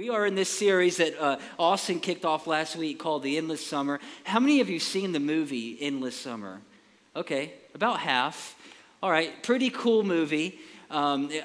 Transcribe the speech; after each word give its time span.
We 0.00 0.08
are 0.08 0.24
in 0.24 0.34
this 0.34 0.48
series 0.48 0.96
that 0.96 1.20
uh, 1.20 1.36
Austin 1.58 2.00
kicked 2.00 2.24
off 2.24 2.46
last 2.46 2.74
week 2.74 2.98
called 2.98 3.22
The 3.22 3.36
Endless 3.36 3.66
Summer. 3.66 4.00
How 4.24 4.40
many 4.40 4.62
of 4.62 4.70
you 4.70 4.78
seen 4.78 5.12
the 5.12 5.20
movie 5.20 5.76
Endless 5.78 6.16
Summer? 6.16 6.62
Okay, 7.14 7.52
about 7.74 7.98
half. 7.98 8.56
All 9.02 9.10
right, 9.10 9.42
pretty 9.42 9.68
cool 9.68 10.02
movie. 10.02 10.58
Um, 10.90 11.28
it, 11.30 11.44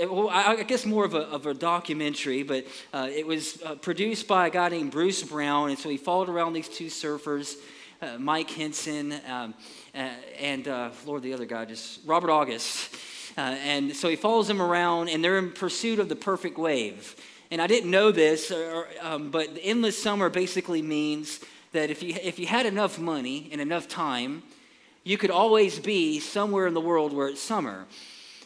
it, 0.00 0.12
well, 0.12 0.28
I 0.28 0.64
guess 0.64 0.84
more 0.84 1.06
of 1.06 1.14
a, 1.14 1.20
of 1.20 1.46
a 1.46 1.54
documentary, 1.54 2.42
but 2.42 2.66
uh, 2.92 3.08
it 3.10 3.26
was 3.26 3.62
uh, 3.62 3.76
produced 3.76 4.28
by 4.28 4.48
a 4.48 4.50
guy 4.50 4.68
named 4.68 4.90
Bruce 4.90 5.22
Brown, 5.22 5.70
and 5.70 5.78
so 5.78 5.88
he 5.88 5.96
followed 5.96 6.28
around 6.28 6.52
these 6.52 6.68
two 6.68 6.88
surfers, 6.88 7.56
uh, 8.02 8.18
Mike 8.18 8.50
Hynson 8.50 9.26
um, 9.26 9.54
uh, 9.94 10.10
and 10.38 10.68
uh, 10.68 10.90
Lord, 11.06 11.22
the 11.22 11.32
other 11.32 11.46
guy, 11.46 11.64
just 11.64 12.00
Robert 12.04 12.28
August. 12.30 12.94
And 13.38 13.96
so 13.96 14.10
he 14.10 14.16
follows 14.16 14.46
them 14.46 14.60
around, 14.60 15.08
and 15.08 15.24
they're 15.24 15.38
in 15.38 15.52
pursuit 15.52 15.98
of 15.98 16.10
the 16.10 16.16
perfect 16.16 16.58
wave. 16.58 17.16
And 17.54 17.62
I 17.62 17.68
didn't 17.68 17.92
know 17.92 18.10
this, 18.10 18.50
or, 18.50 18.88
um, 19.00 19.30
but 19.30 19.54
the 19.54 19.64
endless 19.64 19.96
summer 20.02 20.28
basically 20.28 20.82
means 20.82 21.38
that 21.70 21.88
if 21.88 22.02
you, 22.02 22.16
if 22.20 22.40
you 22.40 22.48
had 22.48 22.66
enough 22.66 22.98
money 22.98 23.48
and 23.52 23.60
enough 23.60 23.86
time, 23.86 24.42
you 25.04 25.16
could 25.16 25.30
always 25.30 25.78
be 25.78 26.18
somewhere 26.18 26.66
in 26.66 26.74
the 26.74 26.80
world 26.80 27.12
where 27.12 27.28
it's 27.28 27.40
summer. 27.40 27.84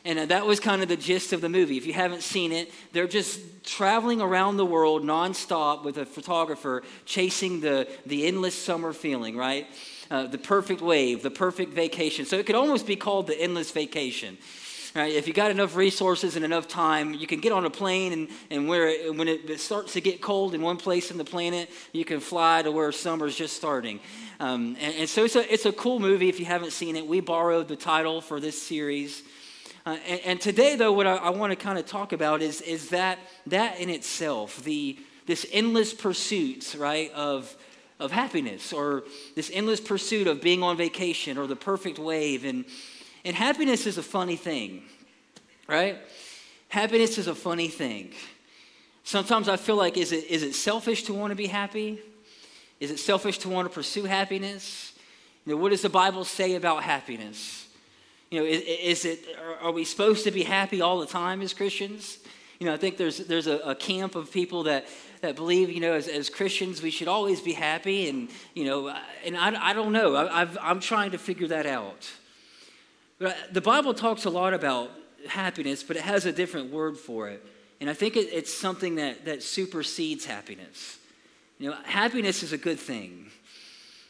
And 0.05 0.19
uh, 0.19 0.27
that 0.27 0.47
was 0.47 0.61
kind 0.61 0.83
of 0.83 0.89
the 0.89 0.97
gist 0.99 1.33
of 1.33 1.41
the 1.41 1.49
movie. 1.49 1.79
If 1.79 1.87
you 1.87 1.95
haven't 1.95 2.23
seen 2.23 2.53
it, 2.53 2.71
they're 2.93 3.09
just 3.09 3.65
traveling 3.65 4.21
around 4.21 4.59
the 4.59 4.67
world 4.67 5.05
nonstop 5.05 5.85
with 5.85 5.97
a 5.97 6.05
photographer 6.05 6.83
chasing 7.07 7.63
the, 7.63 7.89
the 8.05 8.27
endless 8.27 8.63
summer 8.63 8.93
feeling, 8.93 9.39
right? 9.39 9.67
Uh, 10.11 10.27
the 10.27 10.37
perfect 10.37 10.83
wave, 10.83 11.23
the 11.23 11.31
perfect 11.31 11.73
vacation. 11.73 12.27
So 12.27 12.37
it 12.37 12.45
could 12.45 12.57
almost 12.57 12.87
be 12.87 12.95
called 12.95 13.27
the 13.27 13.41
endless 13.41 13.71
vacation. 13.71 14.37
Right? 14.99 15.15
If 15.15 15.29
you 15.29 15.33
got 15.33 15.53
enough 15.53 15.77
resources 15.77 16.35
and 16.35 16.45
enough 16.45 16.67
time, 16.67 17.15
you 17.15 17.29
can 17.29 17.39
get 17.39 17.53
on 17.53 17.65
a 17.65 17.71
plane, 17.71 18.13
and, 18.13 18.29
and 18.51 18.69
where 18.69 19.13
when 19.13 19.29
it 19.29 19.61
starts 19.61 19.93
to 19.93 20.01
get 20.01 20.21
cold 20.21 20.55
in 20.55 20.61
one 20.61 20.77
place 20.77 21.13
in 21.13 21.19
the 21.19 21.25
planet, 21.25 21.71
you 21.93 22.05
can 22.05 22.19
fly 22.19 22.63
to 22.63 22.73
where 22.73 22.91
summer's 22.91 23.37
just 23.37 23.55
starting. 23.55 24.01
Um, 24.41 24.77
and, 24.81 24.97
and, 24.97 25.09
so 25.09 25.25
it's 25.25 25.37
a, 25.37 25.53
it's 25.53 25.67
a 25.67 25.73
cool 25.73 26.01
movie 26.01 26.29
if 26.29 26.41
you 26.41 26.47
haven't 26.47 26.73
seen 26.73 26.97
it. 26.97 27.07
We 27.07 27.21
borrowed 27.21 27.69
the 27.69 27.77
title 27.77 28.21
for 28.21 28.41
this 28.41 28.61
series. 28.61 29.23
Uh, 29.87 29.99
and, 30.05 30.21
and, 30.25 30.41
today, 30.41 30.75
though, 30.75 30.93
what 30.93 31.07
I, 31.07 31.15
I 31.15 31.31
want 31.31 31.53
to 31.53 31.57
kind 31.57 31.79
of 31.79 31.87
talk 31.87 32.13
about 32.13 32.43
is, 32.43 32.61
is 32.63 32.89
that, 32.89 33.21
that 33.47 33.79
in 33.79 33.91
itself, 33.91 34.65
the, 34.65 34.99
this 35.27 35.47
endless 35.53 35.95
pursuit, 35.95 36.75
right, 36.77 37.13
of, 37.13 37.57
of 38.01 38.11
happiness, 38.11 38.73
or 38.73 39.05
this 39.37 39.49
endless 39.55 39.81
pursuit 39.81 40.27
of 40.27 40.43
being 40.43 40.65
on 40.65 40.77
vacation, 40.77 41.39
or 41.39 41.47
the 41.47 41.55
perfect 41.55 42.01
wave. 42.01 42.45
And, 42.45 42.65
and 43.25 43.37
happiness 43.37 43.87
is 43.87 43.99
a 43.99 44.03
funny 44.03 44.37
thing, 44.37 44.83
right? 45.69 45.99
Happiness 46.69 47.19
is 47.19 47.27
a 47.27 47.35
funny 47.35 47.69
thing. 47.69 48.13
Sometimes 49.05 49.49
I 49.49 49.57
feel 49.57 49.77
like, 49.77 49.97
is 49.97 50.13
it, 50.13 50.25
is 50.25 50.43
it 50.43 50.55
selfish 50.55 51.05
to 51.05 51.15
want 51.15 51.31
to 51.31 51.37
be 51.37 51.47
happy? 51.47 52.01
Is 52.81 52.91
it 52.91 52.99
selfish 52.99 53.39
to 53.39 53.49
want 53.49 53.69
to 53.69 53.75
pursue 53.75 54.05
happiness? 54.05 54.93
You 55.45 55.55
know, 55.55 55.63
what 55.63 55.71
does 55.71 55.83
the 55.83 55.89
Bible 55.89 56.25
say 56.25 56.55
about 56.57 56.83
happiness? 56.83 57.67
You 58.31 58.41
know, 58.41 58.47
is, 58.47 58.63
is 58.63 59.05
it, 59.05 59.25
are, 59.63 59.73
we 59.73 59.85
supposed 59.85 60.25
to 60.25 60.31
be 60.31 60.43
happy 60.43 60.83
all 60.83 61.01
the 61.01 61.07
time 61.07 61.41
as 61.41 61.55
Christians? 61.55 62.19
You 62.59 62.67
know, 62.67 62.75
I 62.75 62.77
think 62.77 62.99
there's, 62.99 63.19
there's 63.19 63.47
a, 63.47 63.57
a 63.59 63.75
camp 63.75 64.15
of 64.15 64.31
people 64.31 64.65
that, 64.65 64.87
that 65.23 65.37
believe, 65.37 65.71
you 65.71 65.81
know, 65.81 65.95
as, 65.95 66.07
as 66.09 66.29
Christians, 66.29 66.83
we 66.83 66.91
should 66.91 67.09
always 67.09 67.41
be 67.41 67.53
happy. 67.55 68.09
And, 68.09 68.29
you 68.55 68.67
know, 68.67 68.95
and 69.25 69.37
I, 69.37 69.71
I 69.71 69.73
don't 69.73 69.93
know. 69.93 70.17
I, 70.17 70.47
I'm 70.61 70.81
trying 70.81 71.13
to 71.13 71.19
figure 71.19 71.47
that 71.49 71.65
out. 71.65 72.11
But 73.19 73.37
the 73.53 73.63
Bible 73.63 73.95
talks 73.95 74.27
a 74.27 74.31
lot 74.31 74.53
about 74.53 74.91
happiness, 75.27 75.83
but 75.83 75.97
it 75.97 76.03
has 76.03 76.27
a 76.27 76.33
different 76.33 76.71
word 76.71 76.97
for 76.97 77.29
it. 77.29 77.45
And 77.81 77.89
I 77.89 77.95
think 77.95 78.17
it, 78.17 78.29
it's 78.33 78.53
something 78.53 78.97
that, 78.97 79.25
that 79.25 79.43
supersedes 79.43 80.25
happiness. 80.25 80.99
You 81.59 81.71
know, 81.71 81.77
happiness 81.85 82.43
is 82.43 82.53
a 82.53 82.59
good 82.59 82.79
thing. 82.79 83.31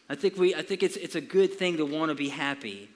I 0.08 0.14
think, 0.14 0.36
we, 0.36 0.54
I 0.54 0.62
think 0.62 0.82
it's, 0.82 0.96
it's 0.96 1.14
a 1.14 1.20
good 1.20 1.54
thing 1.54 1.76
to 1.78 1.84
want 1.84 2.10
to 2.10 2.14
be 2.14 2.28
happy. 2.28 2.88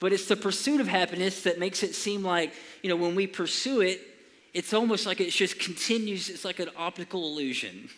But 0.00 0.12
it's 0.12 0.26
the 0.26 0.36
pursuit 0.36 0.80
of 0.80 0.88
happiness 0.88 1.42
that 1.42 1.58
makes 1.58 1.82
it 1.82 1.94
seem 1.94 2.22
like, 2.22 2.52
you 2.82 2.88
know, 2.88 2.96
when 2.96 3.14
we 3.14 3.26
pursue 3.26 3.80
it, 3.80 4.00
it's 4.54 4.72
almost 4.72 5.06
like 5.06 5.20
it 5.20 5.30
just 5.30 5.58
continues, 5.58 6.28
it's 6.30 6.44
like 6.44 6.58
an 6.58 6.70
optical 6.76 7.24
illusion. 7.26 7.88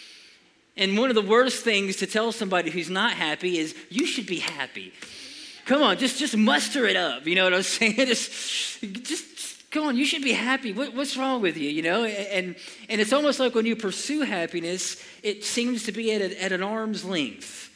and 0.76 0.98
one 0.98 1.08
of 1.08 1.14
the 1.14 1.22
worst 1.22 1.64
things 1.64 1.96
to 1.96 2.06
tell 2.06 2.32
somebody 2.32 2.70
who's 2.70 2.90
not 2.90 3.12
happy 3.12 3.58
is, 3.58 3.74
you 3.88 4.06
should 4.06 4.26
be 4.26 4.40
happy. 4.40 4.92
Come 5.68 5.82
on, 5.82 5.98
just, 5.98 6.18
just 6.18 6.34
muster 6.34 6.86
it 6.86 6.96
up. 6.96 7.26
You 7.26 7.34
know 7.34 7.44
what 7.44 7.52
I'm 7.52 7.62
saying? 7.62 7.96
Just, 7.96 8.80
just 9.02 9.70
come 9.70 9.84
on, 9.84 9.98
you 9.98 10.06
should 10.06 10.22
be 10.22 10.32
happy. 10.32 10.72
What, 10.72 10.94
what's 10.94 11.14
wrong 11.14 11.42
with 11.42 11.58
you? 11.58 11.68
You 11.68 11.82
know? 11.82 12.04
And, 12.04 12.56
and 12.88 13.00
it's 13.02 13.12
almost 13.12 13.38
like 13.38 13.54
when 13.54 13.66
you 13.66 13.76
pursue 13.76 14.22
happiness, 14.22 15.04
it 15.22 15.44
seems 15.44 15.84
to 15.84 15.92
be 15.92 16.10
at, 16.14 16.22
a, 16.22 16.42
at 16.42 16.52
an 16.52 16.62
arm's 16.62 17.04
length. 17.04 17.66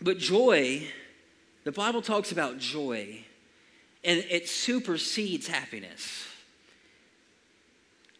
But 0.00 0.16
joy, 0.16 0.86
the 1.64 1.72
Bible 1.72 2.00
talks 2.00 2.32
about 2.32 2.56
joy, 2.56 3.22
and 4.02 4.24
it 4.30 4.48
supersedes 4.48 5.46
happiness. 5.46 6.26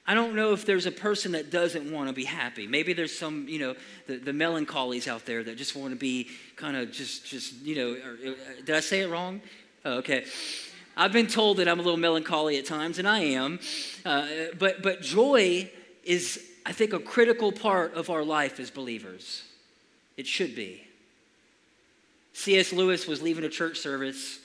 I 0.06 0.14
don't 0.14 0.34
know 0.34 0.52
if 0.52 0.64
there's 0.64 0.86
a 0.86 0.90
person 0.92 1.32
that 1.32 1.50
doesn't 1.50 1.90
want 1.92 2.08
to 2.08 2.12
be 2.12 2.24
happy. 2.24 2.66
Maybe 2.66 2.92
there's 2.92 3.16
some, 3.16 3.46
you 3.48 3.58
know, 3.58 3.74
the, 4.06 4.16
the 4.16 4.32
melancholies 4.32 5.06
out 5.06 5.24
there 5.24 5.44
that 5.44 5.56
just 5.56 5.76
want 5.76 5.92
to 5.92 5.98
be 5.98 6.28
kind 6.56 6.76
of 6.76 6.90
just, 6.90 7.26
just, 7.26 7.54
you 7.62 7.76
know, 7.76 7.92
or, 7.92 8.32
uh, 8.32 8.34
did 8.64 8.74
I 8.74 8.80
say 8.80 9.00
it 9.00 9.10
wrong? 9.10 9.40
Oh, 9.84 9.98
okay. 9.98 10.24
I've 10.96 11.12
been 11.12 11.28
told 11.28 11.58
that 11.58 11.68
I'm 11.68 11.78
a 11.78 11.82
little 11.82 11.98
melancholy 11.98 12.58
at 12.58 12.66
times, 12.66 12.98
and 12.98 13.06
I 13.06 13.20
am. 13.20 13.60
Uh, 14.04 14.26
but, 14.58 14.82
but 14.82 15.00
joy 15.00 15.70
is, 16.04 16.44
I 16.66 16.72
think, 16.72 16.92
a 16.92 16.98
critical 16.98 17.52
part 17.52 17.94
of 17.94 18.10
our 18.10 18.24
life 18.24 18.58
as 18.58 18.70
believers. 18.70 19.44
It 20.16 20.26
should 20.26 20.54
be. 20.54 20.82
C.S. 22.32 22.72
Lewis 22.72 23.06
was 23.06 23.22
leaving 23.22 23.44
a 23.44 23.48
church 23.48 23.78
service, 23.78 24.40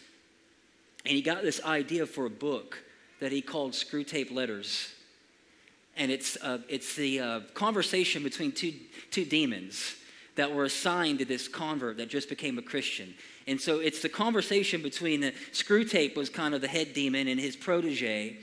and 1.05 1.13
he 1.13 1.21
got 1.21 1.41
this 1.41 1.63
idea 1.63 2.05
for 2.05 2.25
a 2.25 2.29
book 2.29 2.77
that 3.19 3.31
he 3.31 3.41
called 3.41 3.71
Screwtape 3.71 4.31
Letters 4.31 4.94
and 5.97 6.11
it's, 6.11 6.37
uh, 6.41 6.59
it's 6.67 6.95
the 6.95 7.19
uh, 7.19 7.39
conversation 7.53 8.23
between 8.23 8.51
two, 8.51 8.73
two 9.11 9.25
demons 9.25 9.95
that 10.35 10.53
were 10.53 10.65
assigned 10.65 11.19
to 11.19 11.25
this 11.25 11.47
convert 11.47 11.97
that 11.97 12.09
just 12.09 12.29
became 12.29 12.57
a 12.57 12.61
Christian. 12.61 13.13
And 13.47 13.59
so 13.59 13.79
it's 13.79 14.01
the 14.01 14.09
conversation 14.09 14.81
between 14.81 15.21
the 15.21 15.31
Screwtape 15.53 16.15
was 16.15 16.29
kind 16.29 16.53
of 16.53 16.61
the 16.61 16.67
head 16.67 16.93
demon 16.93 17.27
and 17.27 17.39
his 17.39 17.55
protege, 17.55 18.37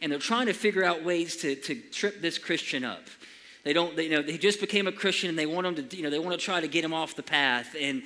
and 0.00 0.10
they're 0.10 0.18
trying 0.18 0.46
to 0.46 0.52
figure 0.52 0.84
out 0.84 1.04
ways 1.04 1.36
to, 1.38 1.54
to 1.54 1.74
trip 1.74 2.20
this 2.20 2.36
Christian 2.36 2.84
up. 2.84 3.04
They 3.64 3.72
don't, 3.72 3.96
they, 3.96 4.04
you 4.04 4.10
know, 4.10 4.22
they 4.22 4.36
just 4.36 4.60
became 4.60 4.88
a 4.88 4.92
Christian 4.92 5.28
and 5.30 5.38
they 5.38 5.46
want 5.46 5.66
him 5.66 5.88
to, 5.88 5.96
you 5.96 6.02
know, 6.02 6.10
they 6.10 6.18
want 6.18 6.38
to 6.38 6.44
try 6.44 6.60
to 6.60 6.66
get 6.66 6.84
him 6.84 6.92
off 6.92 7.14
the 7.14 7.22
path. 7.22 7.76
And 7.80 8.02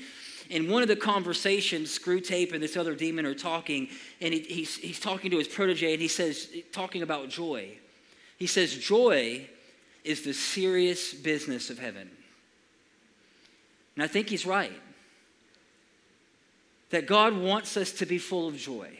in 0.50 0.70
one 0.70 0.82
of 0.82 0.88
the 0.88 0.96
conversations, 0.96 1.98
Screwtape 1.98 2.52
and 2.52 2.62
this 2.62 2.76
other 2.76 2.94
demon 2.94 3.24
are 3.24 3.34
talking, 3.34 3.88
and 4.20 4.34
he, 4.34 4.40
he's, 4.40 4.76
he's 4.76 5.00
talking 5.00 5.30
to 5.30 5.38
his 5.38 5.48
protege, 5.48 5.94
and 5.94 6.02
he 6.02 6.08
says, 6.08 6.50
talking 6.72 7.02
about 7.02 7.30
joy. 7.30 7.78
He 8.36 8.46
says, 8.46 8.76
Joy 8.76 9.48
is 10.04 10.22
the 10.22 10.34
serious 10.34 11.12
business 11.12 11.70
of 11.70 11.78
heaven. 11.78 12.10
And 13.94 14.04
I 14.04 14.06
think 14.06 14.28
he's 14.28 14.46
right. 14.46 14.72
That 16.90 17.06
God 17.06 17.36
wants 17.36 17.76
us 17.76 17.92
to 17.92 18.06
be 18.06 18.18
full 18.18 18.46
of 18.46 18.56
joy. 18.56 18.90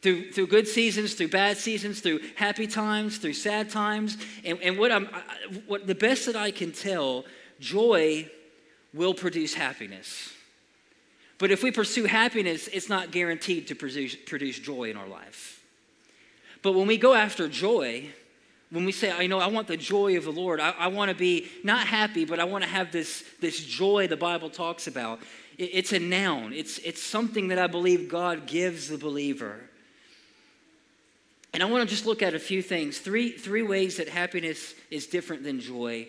Through, 0.00 0.32
through 0.32 0.46
good 0.48 0.68
seasons, 0.68 1.14
through 1.14 1.28
bad 1.28 1.56
seasons, 1.56 2.00
through 2.00 2.20
happy 2.36 2.66
times, 2.66 3.18
through 3.18 3.32
sad 3.32 3.70
times. 3.70 4.18
And, 4.44 4.60
and 4.60 4.78
what, 4.78 4.92
I'm, 4.92 5.08
what 5.66 5.86
the 5.86 5.94
best 5.94 6.26
that 6.26 6.36
I 6.36 6.50
can 6.50 6.72
tell, 6.72 7.24
joy 7.58 8.30
will 8.92 9.14
produce 9.14 9.54
happiness. 9.54 10.30
But 11.38 11.50
if 11.50 11.62
we 11.62 11.70
pursue 11.70 12.04
happiness, 12.04 12.68
it's 12.68 12.88
not 12.88 13.10
guaranteed 13.10 13.66
to 13.68 13.74
produce, 13.74 14.14
produce 14.14 14.58
joy 14.58 14.90
in 14.90 14.96
our 14.96 15.08
life. 15.08 15.63
But 16.64 16.72
when 16.72 16.86
we 16.86 16.96
go 16.96 17.12
after 17.12 17.46
joy, 17.46 18.08
when 18.70 18.86
we 18.86 18.90
say, 18.90 19.12
I 19.12 19.26
know 19.26 19.38
I 19.38 19.48
want 19.48 19.68
the 19.68 19.76
joy 19.76 20.16
of 20.16 20.24
the 20.24 20.32
Lord, 20.32 20.60
I, 20.60 20.70
I 20.70 20.86
want 20.86 21.10
to 21.10 21.14
be 21.14 21.46
not 21.62 21.86
happy, 21.86 22.24
but 22.24 22.40
I 22.40 22.44
want 22.44 22.64
to 22.64 22.70
have 22.70 22.90
this, 22.90 23.22
this 23.38 23.62
joy 23.62 24.06
the 24.06 24.16
Bible 24.16 24.48
talks 24.48 24.86
about. 24.86 25.20
It, 25.58 25.70
it's 25.74 25.92
a 25.92 25.98
noun, 25.98 26.54
it's, 26.54 26.78
it's 26.78 27.02
something 27.02 27.48
that 27.48 27.58
I 27.58 27.66
believe 27.66 28.08
God 28.08 28.46
gives 28.46 28.88
the 28.88 28.96
believer. 28.96 29.60
And 31.52 31.62
I 31.62 31.66
want 31.66 31.86
to 31.86 31.94
just 31.94 32.06
look 32.06 32.22
at 32.22 32.32
a 32.32 32.38
few 32.38 32.62
things 32.62 32.98
three, 32.98 33.32
three 33.32 33.62
ways 33.62 33.98
that 33.98 34.08
happiness 34.08 34.74
is 34.90 35.06
different 35.06 35.44
than 35.44 35.60
joy, 35.60 36.08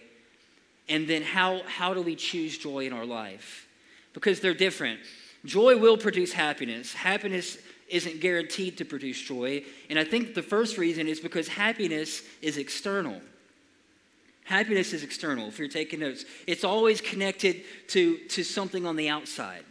and 0.88 1.06
then 1.06 1.22
how, 1.22 1.64
how 1.68 1.94
do 1.94 2.02
we 2.02 2.16
choose 2.16 2.58
joy 2.58 2.86
in 2.86 2.94
our 2.94 3.06
life? 3.06 3.68
Because 4.14 4.40
they're 4.40 4.54
different. 4.54 5.02
Joy 5.44 5.76
will 5.78 5.98
produce 5.98 6.32
happiness. 6.32 6.94
Happiness 6.94 7.58
isn't 7.88 8.20
guaranteed 8.20 8.78
to 8.78 8.86
produce 8.86 9.22
joy. 9.22 9.64
And 9.90 10.00
I 10.00 10.04
think 10.04 10.34
the 10.34 10.42
first 10.42 10.78
reason 10.78 11.08
is 11.08 11.20
because 11.20 11.48
happiness 11.48 12.24
is 12.42 12.58
external. 12.58 13.22
Happiness 14.44 14.94
is 14.94 15.04
external, 15.04 15.48
if 15.48 15.58
you're 15.58 15.68
taking 15.68 16.00
notes. 16.00 16.26
It's 16.46 16.64
always 16.64 17.02
connected 17.02 17.64
to, 17.90 18.18
to 18.18 18.44
something 18.44 18.86
on 18.86 18.96
the 18.96 19.10
outside. 19.10 19.64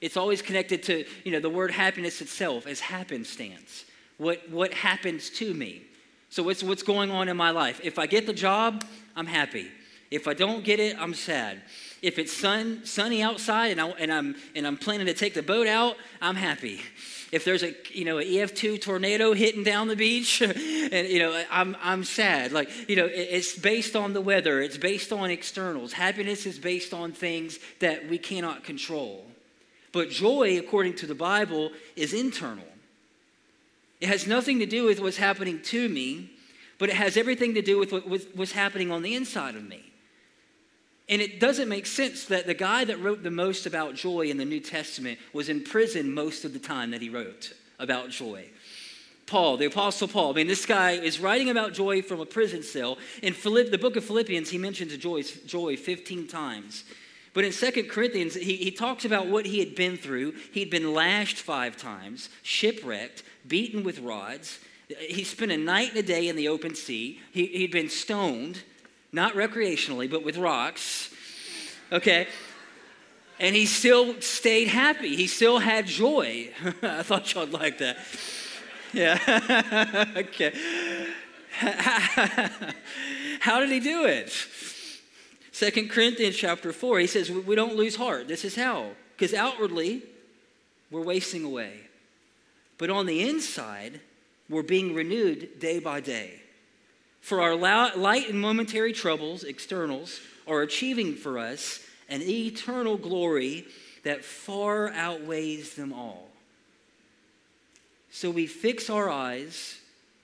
It's 0.00 0.16
always 0.16 0.42
connected 0.42 0.82
to, 0.84 1.04
you 1.24 1.32
know, 1.32 1.40
the 1.40 1.50
word 1.50 1.70
happiness 1.70 2.20
itself 2.20 2.66
as 2.66 2.78
happenstance. 2.78 3.84
What, 4.18 4.48
what 4.50 4.72
happens 4.72 5.30
to 5.30 5.52
me? 5.52 5.82
So, 6.30 6.42
what's, 6.42 6.62
what's 6.62 6.82
going 6.82 7.10
on 7.10 7.28
in 7.28 7.36
my 7.36 7.50
life? 7.50 7.80
If 7.82 7.98
I 7.98 8.06
get 8.06 8.26
the 8.26 8.32
job, 8.34 8.84
I'm 9.16 9.26
happy. 9.26 9.68
If 10.10 10.28
I 10.28 10.34
don't 10.34 10.62
get 10.62 10.78
it, 10.78 10.96
I'm 10.98 11.14
sad. 11.14 11.62
If 12.00 12.18
it's 12.18 12.32
sun, 12.32 12.84
sunny 12.84 13.22
outside 13.22 13.72
and, 13.72 13.80
I, 13.80 13.88
and, 13.90 14.12
I'm, 14.12 14.36
and 14.54 14.66
I'm 14.66 14.76
planning 14.76 15.06
to 15.06 15.14
take 15.14 15.34
the 15.34 15.42
boat 15.42 15.66
out, 15.66 15.96
I'm 16.20 16.36
happy. 16.36 16.80
If 17.30 17.44
there's 17.44 17.62
a 17.62 17.74
you 17.92 18.06
know 18.06 18.18
an 18.18 18.26
EF2 18.26 18.80
tornado 18.80 19.34
hitting 19.34 19.62
down 19.62 19.88
the 19.88 19.96
beach, 19.96 20.40
and 20.42 21.08
you 21.08 21.18
know 21.18 21.44
I'm 21.50 21.76
I'm 21.82 22.02
sad. 22.04 22.52
Like 22.52 22.70
you 22.88 22.96
know 22.96 23.06
it's 23.06 23.54
based 23.54 23.94
on 23.94 24.14
the 24.14 24.20
weather. 24.20 24.62
It's 24.62 24.78
based 24.78 25.12
on 25.12 25.30
externals. 25.30 25.92
Happiness 25.92 26.46
is 26.46 26.58
based 26.58 26.94
on 26.94 27.12
things 27.12 27.58
that 27.80 28.08
we 28.08 28.16
cannot 28.16 28.64
control. 28.64 29.26
But 29.92 30.10
joy, 30.10 30.58
according 30.58 30.96
to 30.96 31.06
the 31.06 31.14
Bible, 31.14 31.70
is 31.96 32.14
internal. 32.14 32.64
It 34.00 34.08
has 34.08 34.26
nothing 34.26 34.60
to 34.60 34.66
do 34.66 34.84
with 34.84 35.00
what's 35.00 35.16
happening 35.16 35.60
to 35.62 35.88
me, 35.88 36.30
but 36.78 36.88
it 36.88 36.94
has 36.94 37.16
everything 37.16 37.54
to 37.54 37.62
do 37.62 37.78
with 37.78 37.92
what, 37.92 38.06
what's 38.34 38.52
happening 38.52 38.90
on 38.90 39.02
the 39.02 39.14
inside 39.14 39.54
of 39.54 39.66
me. 39.66 39.92
And 41.08 41.22
it 41.22 41.40
doesn't 41.40 41.68
make 41.68 41.86
sense 41.86 42.26
that 42.26 42.46
the 42.46 42.54
guy 42.54 42.84
that 42.84 43.00
wrote 43.00 43.22
the 43.22 43.30
most 43.30 43.64
about 43.64 43.94
joy 43.94 44.22
in 44.22 44.36
the 44.36 44.44
New 44.44 44.60
Testament 44.60 45.18
was 45.32 45.48
in 45.48 45.62
prison 45.62 46.12
most 46.12 46.44
of 46.44 46.52
the 46.52 46.58
time 46.58 46.90
that 46.90 47.00
he 47.00 47.08
wrote 47.08 47.54
about 47.78 48.10
joy. 48.10 48.46
Paul, 49.26 49.56
the 49.58 49.66
Apostle 49.66 50.08
Paul. 50.08 50.32
I 50.32 50.36
mean, 50.36 50.46
this 50.46 50.66
guy 50.66 50.92
is 50.92 51.20
writing 51.20 51.50
about 51.50 51.74
joy 51.74 52.02
from 52.02 52.20
a 52.20 52.26
prison 52.26 52.62
cell. 52.62 52.98
In 53.22 53.34
Philipp, 53.34 53.70
the 53.70 53.78
book 53.78 53.96
of 53.96 54.04
Philippians, 54.04 54.50
he 54.50 54.58
mentions 54.58 54.96
joy, 54.96 55.22
joy 55.22 55.76
15 55.76 56.26
times. 56.26 56.84
But 57.34 57.44
in 57.44 57.52
2 57.52 57.84
Corinthians, 57.84 58.34
he, 58.34 58.56
he 58.56 58.70
talks 58.70 59.04
about 59.04 59.28
what 59.28 59.46
he 59.46 59.58
had 59.58 59.74
been 59.74 59.96
through. 59.96 60.34
He'd 60.52 60.70
been 60.70 60.94
lashed 60.94 61.36
five 61.36 61.76
times, 61.76 62.30
shipwrecked, 62.42 63.22
beaten 63.46 63.84
with 63.84 64.00
rods. 64.00 64.58
He 64.98 65.24
spent 65.24 65.52
a 65.52 65.58
night 65.58 65.90
and 65.90 65.98
a 65.98 66.02
day 66.02 66.28
in 66.28 66.36
the 66.36 66.48
open 66.48 66.74
sea. 66.74 67.20
He, 67.30 67.46
he'd 67.46 67.70
been 67.70 67.90
stoned 67.90 68.62
not 69.12 69.34
recreationally, 69.34 70.10
but 70.10 70.24
with 70.24 70.36
rocks. 70.36 71.10
Okay? 71.90 72.28
And 73.40 73.54
he 73.54 73.66
still 73.66 74.20
stayed 74.20 74.68
happy. 74.68 75.16
He 75.16 75.26
still 75.26 75.58
had 75.58 75.86
joy. 75.86 76.50
I 76.82 77.02
thought 77.02 77.32
y'all'd 77.34 77.52
like 77.52 77.78
that. 77.78 77.98
Yeah. 78.92 80.12
okay. 80.16 80.52
How 83.40 83.60
did 83.60 83.70
he 83.70 83.80
do 83.80 84.04
it? 84.06 84.32
Second 85.52 85.90
Corinthians 85.90 86.36
chapter 86.36 86.72
4, 86.72 87.00
he 87.00 87.06
says, 87.06 87.30
We 87.30 87.54
don't 87.54 87.76
lose 87.76 87.96
heart. 87.96 88.28
This 88.28 88.44
is 88.44 88.54
how. 88.54 88.90
Because 89.16 89.34
outwardly, 89.34 90.02
we're 90.90 91.02
wasting 91.02 91.44
away. 91.44 91.80
But 92.78 92.90
on 92.90 93.06
the 93.06 93.28
inside, 93.28 94.00
we're 94.48 94.62
being 94.62 94.94
renewed 94.94 95.58
day 95.58 95.80
by 95.80 96.00
day. 96.00 96.42
For 97.28 97.42
our 97.42 97.54
light 97.54 98.30
and 98.30 98.40
momentary 98.40 98.94
troubles, 98.94 99.44
externals, 99.44 100.18
are 100.46 100.62
achieving 100.62 101.14
for 101.14 101.38
us 101.38 101.80
an 102.08 102.22
eternal 102.22 102.96
glory 102.96 103.66
that 104.02 104.24
far 104.24 104.88
outweighs 104.88 105.74
them 105.74 105.92
all. 105.92 106.30
So 108.10 108.30
we 108.30 108.46
fix 108.46 108.88
our 108.88 109.10
eyes 109.10 109.78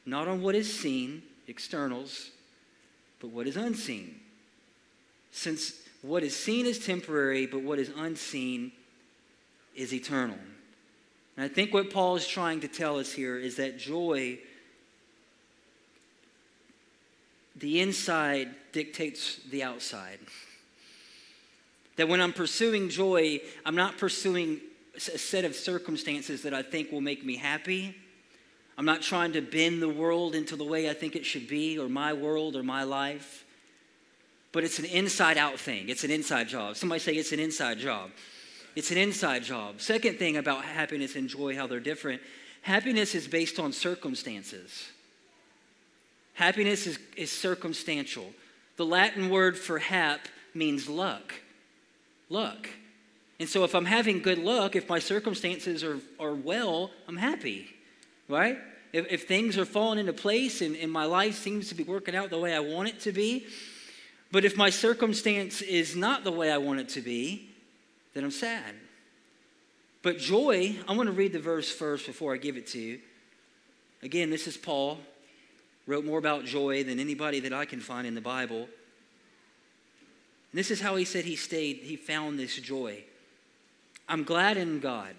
not 0.06 0.28
on 0.28 0.40
what 0.40 0.54
is 0.54 0.80
seen, 0.80 1.22
externals, 1.46 2.30
but 3.20 3.28
what 3.28 3.46
is 3.46 3.58
unseen. 3.58 4.18
Since 5.30 5.74
what 6.00 6.22
is 6.22 6.34
seen 6.34 6.64
is 6.64 6.78
temporary, 6.78 7.44
but 7.44 7.60
what 7.60 7.78
is 7.78 7.90
unseen 7.94 8.72
is 9.74 9.92
eternal. 9.92 10.38
And 11.36 11.44
I 11.44 11.48
think 11.48 11.74
what 11.74 11.92
Paul 11.92 12.16
is 12.16 12.26
trying 12.26 12.62
to 12.62 12.68
tell 12.68 12.98
us 12.98 13.12
here 13.12 13.36
is 13.36 13.56
that 13.56 13.76
joy 13.78 14.38
the 17.56 17.80
inside 17.80 18.50
dictates 18.72 19.38
the 19.50 19.62
outside. 19.62 20.18
That 21.96 22.08
when 22.08 22.20
I'm 22.20 22.32
pursuing 22.32 22.88
joy, 22.88 23.40
I'm 23.64 23.76
not 23.76 23.98
pursuing 23.98 24.60
a 24.96 25.00
set 25.00 25.44
of 25.44 25.54
circumstances 25.54 26.42
that 26.42 26.54
I 26.54 26.62
think 26.62 26.90
will 26.90 27.00
make 27.00 27.24
me 27.24 27.36
happy. 27.36 27.94
I'm 28.76 28.84
not 28.84 29.02
trying 29.02 29.32
to 29.34 29.40
bend 29.40 29.80
the 29.80 29.88
world 29.88 30.34
into 30.34 30.56
the 30.56 30.64
way 30.64 30.90
I 30.90 30.94
think 30.94 31.14
it 31.14 31.24
should 31.24 31.46
be, 31.46 31.78
or 31.78 31.88
my 31.88 32.12
world, 32.12 32.56
or 32.56 32.64
my 32.64 32.82
life. 32.82 33.44
But 34.50 34.64
it's 34.64 34.78
an 34.78 34.84
inside 34.86 35.38
out 35.38 35.58
thing. 35.58 35.88
It's 35.88 36.04
an 36.04 36.10
inside 36.10 36.48
job. 36.48 36.76
Somebody 36.76 37.00
say 37.00 37.14
it's 37.14 37.32
an 37.32 37.40
inside 37.40 37.78
job. 37.78 38.10
It's 38.74 38.90
an 38.90 38.98
inside 38.98 39.44
job. 39.44 39.80
Second 39.80 40.18
thing 40.18 40.36
about 40.36 40.64
happiness 40.64 41.14
and 41.14 41.28
joy, 41.28 41.56
how 41.56 41.66
they're 41.66 41.80
different 41.80 42.20
happiness 42.64 43.14
is 43.14 43.28
based 43.28 43.60
on 43.60 43.72
circumstances. 43.72 44.88
Happiness 46.34 46.86
is, 46.86 46.98
is 47.16 47.30
circumstantial. 47.30 48.32
The 48.76 48.84
Latin 48.84 49.30
word 49.30 49.56
for 49.56 49.78
hap 49.78 50.28
means 50.52 50.88
luck. 50.88 51.34
Luck. 52.28 52.68
And 53.40 53.48
so 53.48 53.64
if 53.64 53.74
I'm 53.74 53.84
having 53.84 54.20
good 54.20 54.38
luck, 54.38 54.76
if 54.76 54.88
my 54.88 54.98
circumstances 54.98 55.82
are, 55.82 55.98
are 56.20 56.34
well, 56.34 56.90
I'm 57.08 57.16
happy, 57.16 57.68
right? 58.28 58.58
If, 58.92 59.10
if 59.10 59.28
things 59.28 59.58
are 59.58 59.64
falling 59.64 59.98
into 59.98 60.12
place 60.12 60.60
and, 60.60 60.76
and 60.76 60.90
my 60.90 61.04
life 61.04 61.36
seems 61.36 61.68
to 61.68 61.74
be 61.74 61.82
working 61.82 62.14
out 62.14 62.30
the 62.30 62.38
way 62.38 62.54
I 62.54 62.60
want 62.60 62.88
it 62.88 63.00
to 63.00 63.12
be, 63.12 63.46
but 64.30 64.44
if 64.44 64.56
my 64.56 64.70
circumstance 64.70 65.62
is 65.62 65.94
not 65.94 66.24
the 66.24 66.32
way 66.32 66.50
I 66.50 66.58
want 66.58 66.80
it 66.80 66.88
to 66.90 67.00
be, 67.00 67.48
then 68.14 68.24
I'm 68.24 68.30
sad. 68.30 68.74
But 70.02 70.18
joy, 70.18 70.76
I'm 70.86 70.96
going 70.96 71.06
to 71.06 71.12
read 71.12 71.32
the 71.32 71.40
verse 71.40 71.70
first 71.70 72.06
before 72.06 72.34
I 72.34 72.36
give 72.36 72.56
it 72.56 72.66
to 72.68 72.78
you. 72.78 73.00
Again, 74.02 74.30
this 74.30 74.46
is 74.46 74.56
Paul 74.56 74.98
wrote 75.86 76.04
more 76.04 76.18
about 76.18 76.44
joy 76.44 76.84
than 76.84 76.98
anybody 76.98 77.40
that 77.40 77.52
I 77.52 77.64
can 77.64 77.80
find 77.80 78.06
in 78.06 78.14
the 78.14 78.20
Bible. 78.20 78.60
And 78.60 78.68
this 80.58 80.70
is 80.70 80.80
how 80.80 80.96
he 80.96 81.04
said 81.04 81.24
he 81.24 81.36
stayed, 81.36 81.78
he 81.78 81.96
found 81.96 82.38
this 82.38 82.56
joy. 82.56 83.04
I'm 84.08 84.24
glad 84.24 84.56
in 84.56 84.80
God. 84.80 85.14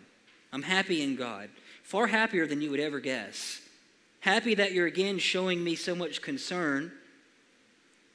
I'm 0.53 0.63
happy 0.63 1.01
in 1.01 1.15
God. 1.15 1.49
Far 1.83 2.07
happier 2.07 2.47
than 2.47 2.61
you 2.61 2.71
would 2.71 2.79
ever 2.79 2.99
guess. 2.99 3.61
Happy 4.21 4.55
that 4.55 4.71
you're 4.71 4.87
again 4.87 5.19
showing 5.19 5.63
me 5.63 5.75
so 5.75 5.93
much 5.95 6.21
concern. 6.21 6.91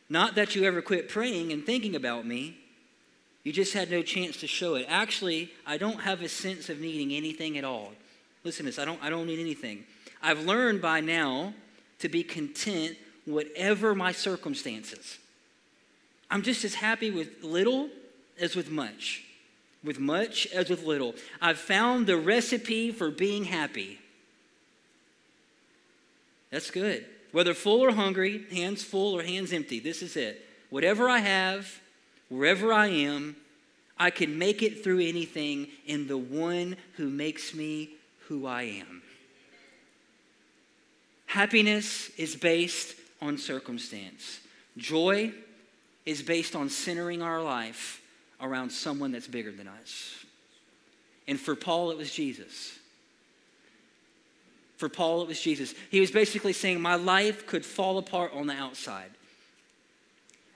Not 0.09 0.35
that 0.35 0.57
you 0.57 0.65
ever 0.65 0.83
quit 0.83 1.09
praying 1.09 1.53
and 1.53 1.65
thinking 1.65 1.95
about 1.95 2.27
me. 2.27 2.57
You 3.45 3.53
just 3.53 3.73
had 3.75 3.91
no 3.91 4.03
chance 4.03 4.39
to 4.39 4.47
show 4.47 4.75
it. 4.75 4.87
Actually, 4.89 5.51
I 5.67 5.79
don't 5.79 6.01
have 6.01 6.21
a 6.21 6.29
sense 6.29 6.69
of 6.69 6.81
needing 6.81 7.13
anything 7.13 7.57
at 7.57 7.65
all. 7.65 7.93
Listen 8.43 8.65
to 8.65 8.71
this 8.71 8.79
I 8.79 8.85
don't, 8.85 9.03
I 9.03 9.11
don't 9.11 9.27
need 9.27 9.41
anything. 9.41 9.85
I've 10.23 10.45
learned 10.45 10.83
by 10.83 11.01
now 11.01 11.55
to 12.01 12.09
be 12.09 12.23
content 12.23 12.97
whatever 13.25 13.95
my 13.95 14.13
circumstances. 14.13 15.19
I'm 16.31 16.43
just 16.43 16.65
as 16.65 16.75
happy 16.75 17.11
with 17.11 17.43
little 17.43 17.89
as 18.41 18.57
with 18.57 18.71
much, 18.71 19.25
with 19.85 19.99
much 19.99 20.47
as 20.49 20.71
with 20.71 20.85
little. 20.85 21.15
I've 21.41 21.59
found 21.59 22.07
the 22.07 22.17
recipe 22.17 22.91
for 22.93 23.11
being 23.11 23.45
happy. 23.45 23.99
That's 26.51 26.71
good. 26.71 27.07
Whether 27.33 27.55
full 27.55 27.81
or 27.81 27.93
hungry, 27.93 28.45
hands 28.51 28.83
full 28.83 29.17
or 29.17 29.23
hands 29.23 29.53
empty, 29.53 29.79
this 29.79 30.03
is 30.03 30.17
it. 30.17 30.45
Whatever 30.69 31.09
I 31.09 31.19
have, 31.19 31.81
wherever 32.29 32.73
I 32.73 32.89
am, 32.89 33.37
I 33.99 34.11
can 34.11 34.39
make 34.39 34.63
it 34.63 34.83
through 34.83 35.01
anything 35.01 35.69
in 35.87 36.07
the 36.09 36.19
one 36.19 36.77
who 36.97 37.09
makes 37.09 37.55
me 37.55 37.91
who 38.29 38.47
I 38.47 38.63
am. 38.63 39.03
Happiness 41.31 42.11
is 42.17 42.35
based 42.35 42.97
on 43.23 43.39
circumstance. 43.39 44.41
Joy 44.77 45.33
is 46.05 46.23
based 46.23 46.57
on 46.57 46.69
centering 46.69 47.23
our 47.23 47.41
life 47.41 48.03
around 48.41 48.71
someone 48.71 49.13
that's 49.13 49.29
bigger 49.29 49.53
than 49.53 49.69
us. 49.69 50.25
And 51.29 51.39
for 51.39 51.55
Paul, 51.55 51.93
it 51.93 51.99
was 51.99 52.13
Jesus. 52.13 52.77
For 54.77 54.89
Paul, 54.89 55.23
it 55.23 55.29
was 55.29 55.41
Jesus. 55.41 55.73
He 55.89 56.01
was 56.01 56.11
basically 56.11 56.53
saying, 56.53 56.81
My 56.81 56.97
life 56.97 57.47
could 57.47 57.65
fall 57.65 57.99
apart 57.99 58.33
on 58.35 58.49
the 58.49 58.55
outside. 58.55 59.13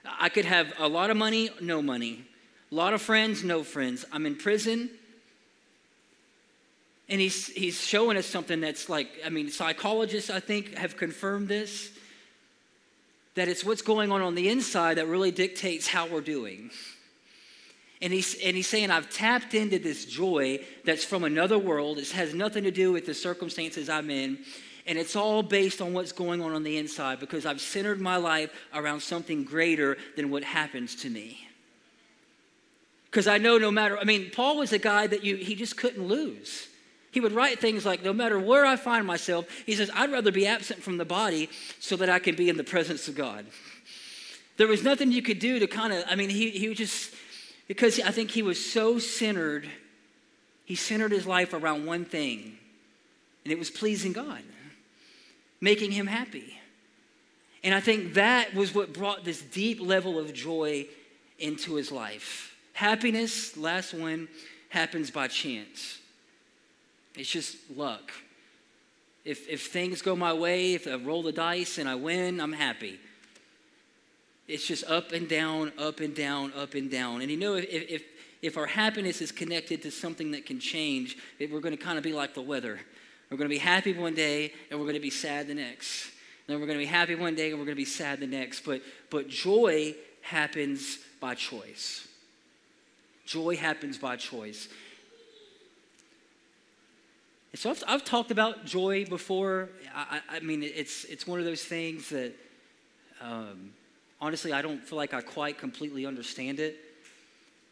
I 0.03 0.27
could 0.27 0.43
have 0.43 0.73
a 0.77 0.89
lot 0.89 1.09
of 1.09 1.15
money, 1.15 1.51
no 1.61 1.81
money. 1.81 2.25
A 2.69 2.75
lot 2.75 2.93
of 2.93 3.01
friends, 3.01 3.45
no 3.45 3.63
friends. 3.63 4.03
I'm 4.11 4.25
in 4.25 4.35
prison. 4.35 4.89
And 7.07 7.21
he's, 7.21 7.47
he's 7.47 7.79
showing 7.79 8.17
us 8.17 8.25
something 8.25 8.61
that's 8.61 8.89
like, 8.89 9.07
I 9.25 9.29
mean, 9.29 9.49
psychologists, 9.49 10.29
I 10.29 10.39
think, 10.39 10.75
have 10.75 10.97
confirmed 10.97 11.47
this 11.47 11.91
that 13.35 13.49
it's 13.49 13.63
what's 13.63 13.81
going 13.81 14.11
on 14.11 14.21
on 14.21 14.33
the 14.33 14.49
inside 14.49 14.95
that 14.95 15.07
really 15.07 15.31
dictates 15.31 15.87
how 15.87 16.07
we're 16.07 16.21
doing. 16.21 16.71
And 18.01 18.11
he's, 18.11 18.35
and 18.41 18.55
he's 18.55 18.67
saying, 18.67 18.91
I've 18.91 19.09
tapped 19.09 19.53
into 19.53 19.77
this 19.77 20.05
joy 20.05 20.59
that's 20.83 21.03
from 21.03 21.23
another 21.23 21.59
world. 21.59 21.97
It 21.97 22.09
has 22.11 22.33
nothing 22.33 22.63
to 22.63 22.71
do 22.71 22.91
with 22.91 23.05
the 23.05 23.13
circumstances 23.13 23.89
I'm 23.89 24.09
in. 24.09 24.39
And 24.87 24.97
it's 24.97 25.15
all 25.15 25.41
based 25.43 25.81
on 25.81 25.93
what's 25.93 26.11
going 26.11 26.41
on 26.41 26.53
on 26.53 26.63
the 26.63 26.77
inside 26.77 27.19
because 27.19 27.45
I've 27.45 27.61
centered 27.61 27.99
my 27.99 28.17
life 28.17 28.51
around 28.73 29.01
something 29.01 29.43
greater 29.43 29.97
than 30.15 30.29
what 30.29 30.43
happens 30.43 30.95
to 30.97 31.09
me. 31.09 31.47
Because 33.05 33.27
I 33.27 33.37
know 33.37 33.57
no 33.57 33.71
matter, 33.71 33.97
I 33.97 34.03
mean, 34.03 34.29
Paul 34.29 34.57
was 34.57 34.71
a 34.71 34.77
guy 34.77 35.07
that 35.07 35.23
you, 35.23 35.37
he 35.37 35.55
just 35.55 35.75
couldn't 35.77 36.07
lose. 36.07 36.67
He 37.15 37.21
would 37.21 37.31
write 37.31 37.61
things 37.61 37.85
like, 37.85 38.03
No 38.03 38.11
matter 38.11 38.37
where 38.37 38.65
I 38.65 38.75
find 38.75 39.07
myself, 39.07 39.47
he 39.65 39.73
says, 39.73 39.89
I'd 39.93 40.11
rather 40.11 40.33
be 40.33 40.45
absent 40.45 40.83
from 40.83 40.97
the 40.97 41.05
body 41.05 41.49
so 41.79 41.95
that 41.95 42.09
I 42.09 42.19
can 42.19 42.35
be 42.35 42.49
in 42.49 42.57
the 42.57 42.63
presence 42.65 43.07
of 43.07 43.15
God. 43.15 43.45
There 44.57 44.67
was 44.67 44.83
nothing 44.83 45.13
you 45.13 45.21
could 45.21 45.39
do 45.39 45.59
to 45.59 45.65
kind 45.65 45.93
of, 45.93 46.03
I 46.09 46.15
mean, 46.15 46.29
he, 46.29 46.49
he 46.49 46.67
was 46.67 46.77
just, 46.77 47.13
because 47.69 48.01
I 48.01 48.11
think 48.11 48.31
he 48.31 48.41
was 48.41 48.59
so 48.59 48.99
centered, 48.99 49.65
he 50.65 50.75
centered 50.75 51.13
his 51.13 51.25
life 51.25 51.53
around 51.53 51.85
one 51.85 52.03
thing, 52.03 52.57
and 53.45 53.53
it 53.53 53.57
was 53.57 53.69
pleasing 53.69 54.11
God, 54.11 54.41
making 55.61 55.91
him 55.91 56.07
happy. 56.07 56.59
And 57.63 57.73
I 57.73 57.79
think 57.79 58.15
that 58.15 58.53
was 58.53 58.75
what 58.75 58.91
brought 58.91 59.23
this 59.23 59.41
deep 59.41 59.79
level 59.79 60.19
of 60.19 60.33
joy 60.33 60.85
into 61.39 61.75
his 61.75 61.93
life. 61.93 62.57
Happiness, 62.73 63.55
last 63.55 63.93
one, 63.93 64.27
happens 64.67 65.11
by 65.11 65.29
chance. 65.29 65.99
It's 67.17 67.29
just 67.29 67.57
luck. 67.75 68.11
If, 69.23 69.49
if 69.49 69.67
things 69.67 70.01
go 70.01 70.15
my 70.15 70.33
way, 70.33 70.75
if 70.75 70.87
I 70.87 70.95
roll 70.95 71.23
the 71.23 71.31
dice 71.31 71.77
and 71.77 71.89
I 71.89 71.95
win, 71.95 72.39
I'm 72.39 72.53
happy. 72.53 72.99
It's 74.47 74.67
just 74.67 74.83
up 74.85 75.11
and 75.11 75.27
down, 75.27 75.71
up 75.79 75.99
and 75.99 76.15
down, 76.15 76.53
up 76.53 76.75
and 76.75 76.91
down. 76.91 77.21
And 77.21 77.31
you 77.31 77.37
know, 77.37 77.55
if, 77.55 77.65
if, 77.67 78.03
if 78.43 78.57
our 78.57 78.67
happiness 78.67 79.21
is 79.21 79.31
connected 79.31 79.81
to 79.81 79.91
something 79.91 80.31
that 80.31 80.45
can 80.45 80.59
change, 80.59 81.17
it, 81.39 81.51
we're 81.51 81.61
going 81.61 81.75
to 81.75 81.83
kind 81.83 81.97
of 81.97 82.03
be 82.03 82.13
like 82.13 82.35
the 82.35 82.41
weather. 82.41 82.79
We're 83.31 83.37
going 83.37 83.49
to 83.49 83.55
be 83.55 83.57
happy 83.57 83.93
one 83.93 84.13
day 84.13 84.53
and 84.69 84.79
we're 84.79 84.85
going 84.85 84.95
to 84.95 85.01
be 85.01 85.09
sad 85.09 85.47
the 85.47 85.55
next. 85.55 86.11
Then 86.45 86.59
we're 86.59 86.67
going 86.67 86.77
to 86.77 86.83
be 86.83 86.89
happy 86.89 87.15
one 87.15 87.33
day 87.33 87.49
and 87.49 87.59
we're 87.59 87.65
going 87.65 87.75
to 87.75 87.81
be 87.81 87.85
sad 87.85 88.19
the 88.19 88.27
next. 88.27 88.63
But, 88.63 88.81
but 89.09 89.27
joy 89.27 89.95
happens 90.21 90.99
by 91.19 91.33
choice. 91.33 92.07
Joy 93.25 93.55
happens 93.55 93.97
by 93.97 94.15
choice. 94.17 94.69
So 97.55 97.69
I've, 97.69 97.83
I've 97.87 98.03
talked 98.03 98.31
about 98.31 98.65
joy 98.65 99.05
before. 99.05 99.69
I, 99.95 100.19
I, 100.29 100.39
mean, 100.41 100.61
it's, 100.61 101.05
it's 101.05 101.25
one 101.25 101.39
of 101.39 101.45
those 101.45 101.63
things 101.63 102.09
that 102.09 102.33
um, 103.21 103.71
honestly, 104.19 104.51
I 104.51 104.61
don't 104.61 104.83
feel 104.83 104.97
like 104.97 105.13
I 105.13 105.21
quite 105.21 105.57
completely 105.57 106.05
understand 106.05 106.59
it. 106.59 106.77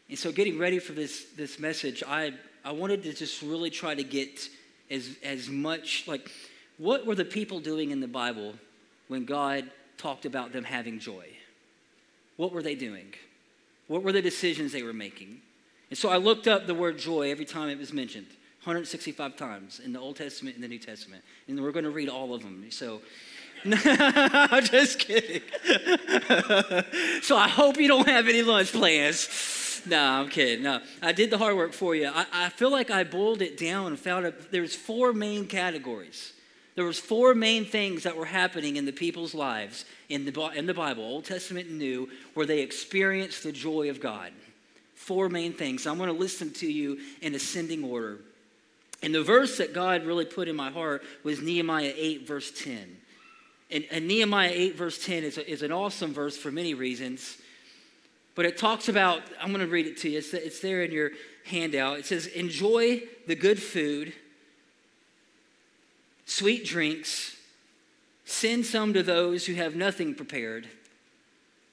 And 0.08 0.18
so, 0.18 0.32
getting 0.32 0.58
ready 0.58 0.78
for 0.78 0.92
this, 0.92 1.26
this 1.36 1.58
message, 1.58 2.02
I, 2.06 2.32
I 2.64 2.72
wanted 2.72 3.02
to 3.04 3.12
just 3.12 3.42
really 3.42 3.70
try 3.70 3.94
to 3.94 4.04
get 4.04 4.48
as, 4.90 5.16
as 5.22 5.48
much 5.48 6.06
like, 6.06 6.30
what 6.78 7.06
were 7.06 7.14
the 7.14 7.24
people 7.24 7.60
doing 7.60 7.90
in 7.90 8.00
the 8.00 8.08
Bible 8.08 8.54
when 9.08 9.24
God 9.24 9.70
talked 9.96 10.24
about 10.24 10.52
them 10.52 10.64
having 10.64 10.98
joy? 10.98 11.26
What 12.36 12.52
were 12.52 12.62
they 12.62 12.74
doing? 12.74 13.14
What 13.86 14.02
were 14.02 14.12
the 14.12 14.22
decisions 14.22 14.72
they 14.72 14.82
were 14.82 14.92
making? 14.92 15.40
And 15.90 15.98
so 15.98 16.08
I 16.08 16.16
looked 16.16 16.48
up 16.48 16.66
the 16.66 16.74
word 16.74 16.98
joy 16.98 17.30
every 17.30 17.44
time 17.44 17.68
it 17.68 17.78
was 17.78 17.92
mentioned, 17.92 18.26
165 18.64 19.36
times 19.36 19.80
in 19.84 19.92
the 19.92 20.00
Old 20.00 20.16
Testament 20.16 20.56
and 20.56 20.64
the 20.64 20.68
New 20.68 20.78
Testament. 20.78 21.22
And 21.48 21.62
we're 21.62 21.72
going 21.72 21.84
to 21.84 21.90
read 21.90 22.08
all 22.08 22.34
of 22.34 22.42
them. 22.42 22.64
So 22.70 23.02
I'm 23.64 24.64
just 24.64 24.98
kidding. 24.98 25.42
so 27.22 27.36
I 27.36 27.48
hope 27.48 27.78
you 27.78 27.88
don't 27.88 28.08
have 28.08 28.28
any 28.28 28.42
lunch 28.42 28.72
plans. 28.72 29.82
No, 29.86 30.02
I'm 30.02 30.28
kidding. 30.28 30.64
No, 30.64 30.80
I 31.02 31.12
did 31.12 31.30
the 31.30 31.38
hard 31.38 31.56
work 31.56 31.72
for 31.72 31.94
you. 31.94 32.08
I, 32.08 32.26
I 32.32 32.48
feel 32.50 32.70
like 32.70 32.90
I 32.90 33.04
boiled 33.04 33.42
it 33.42 33.56
down 33.56 33.88
and 33.88 33.98
found 33.98 34.26
out 34.26 34.50
there's 34.50 34.74
four 34.74 35.12
main 35.12 35.46
categories. 35.46 36.32
There 36.74 36.84
was 36.84 36.98
four 36.98 37.34
main 37.34 37.64
things 37.64 38.02
that 38.02 38.16
were 38.16 38.24
happening 38.24 38.76
in 38.76 38.84
the 38.84 38.92
people's 38.92 39.34
lives 39.34 39.84
in 40.08 40.24
the, 40.24 40.50
in 40.54 40.66
the 40.66 40.74
Bible, 40.74 41.04
Old 41.04 41.24
Testament 41.24 41.68
and 41.68 41.78
New, 41.78 42.08
where 42.34 42.46
they 42.46 42.60
experienced 42.60 43.44
the 43.44 43.52
joy 43.52 43.90
of 43.90 44.00
God. 44.00 44.32
Four 44.94 45.28
main 45.28 45.52
things. 45.52 45.86
I'm 45.86 45.98
going 45.98 46.08
to 46.08 46.18
list 46.18 46.38
them 46.38 46.50
to 46.52 46.70
you 46.70 46.98
in 47.20 47.34
ascending 47.34 47.84
order. 47.84 48.18
And 49.04 49.14
the 49.14 49.22
verse 49.22 49.58
that 49.58 49.74
God 49.74 50.06
really 50.06 50.24
put 50.24 50.48
in 50.48 50.56
my 50.56 50.70
heart 50.70 51.02
was 51.24 51.42
Nehemiah 51.42 51.92
8, 51.94 52.26
verse 52.26 52.50
10. 52.50 52.96
And, 53.70 53.84
and 53.90 54.08
Nehemiah 54.08 54.50
8, 54.50 54.76
verse 54.76 55.04
10 55.04 55.24
is, 55.24 55.36
a, 55.36 55.46
is 55.48 55.62
an 55.62 55.72
awesome 55.72 56.14
verse 56.14 56.38
for 56.38 56.50
many 56.50 56.72
reasons. 56.72 57.36
But 58.34 58.46
it 58.46 58.56
talks 58.56 58.88
about, 58.88 59.20
I'm 59.38 59.48
going 59.48 59.60
to 59.60 59.70
read 59.70 59.86
it 59.86 59.98
to 59.98 60.08
you. 60.08 60.16
It's, 60.16 60.32
it's 60.32 60.60
there 60.60 60.82
in 60.82 60.90
your 60.90 61.10
handout. 61.44 61.98
It 61.98 62.06
says, 62.06 62.28
Enjoy 62.28 63.02
the 63.26 63.34
good 63.34 63.62
food, 63.62 64.14
sweet 66.24 66.64
drinks, 66.64 67.36
send 68.24 68.64
some 68.64 68.94
to 68.94 69.02
those 69.02 69.44
who 69.44 69.52
have 69.52 69.76
nothing 69.76 70.14
prepared. 70.14 70.66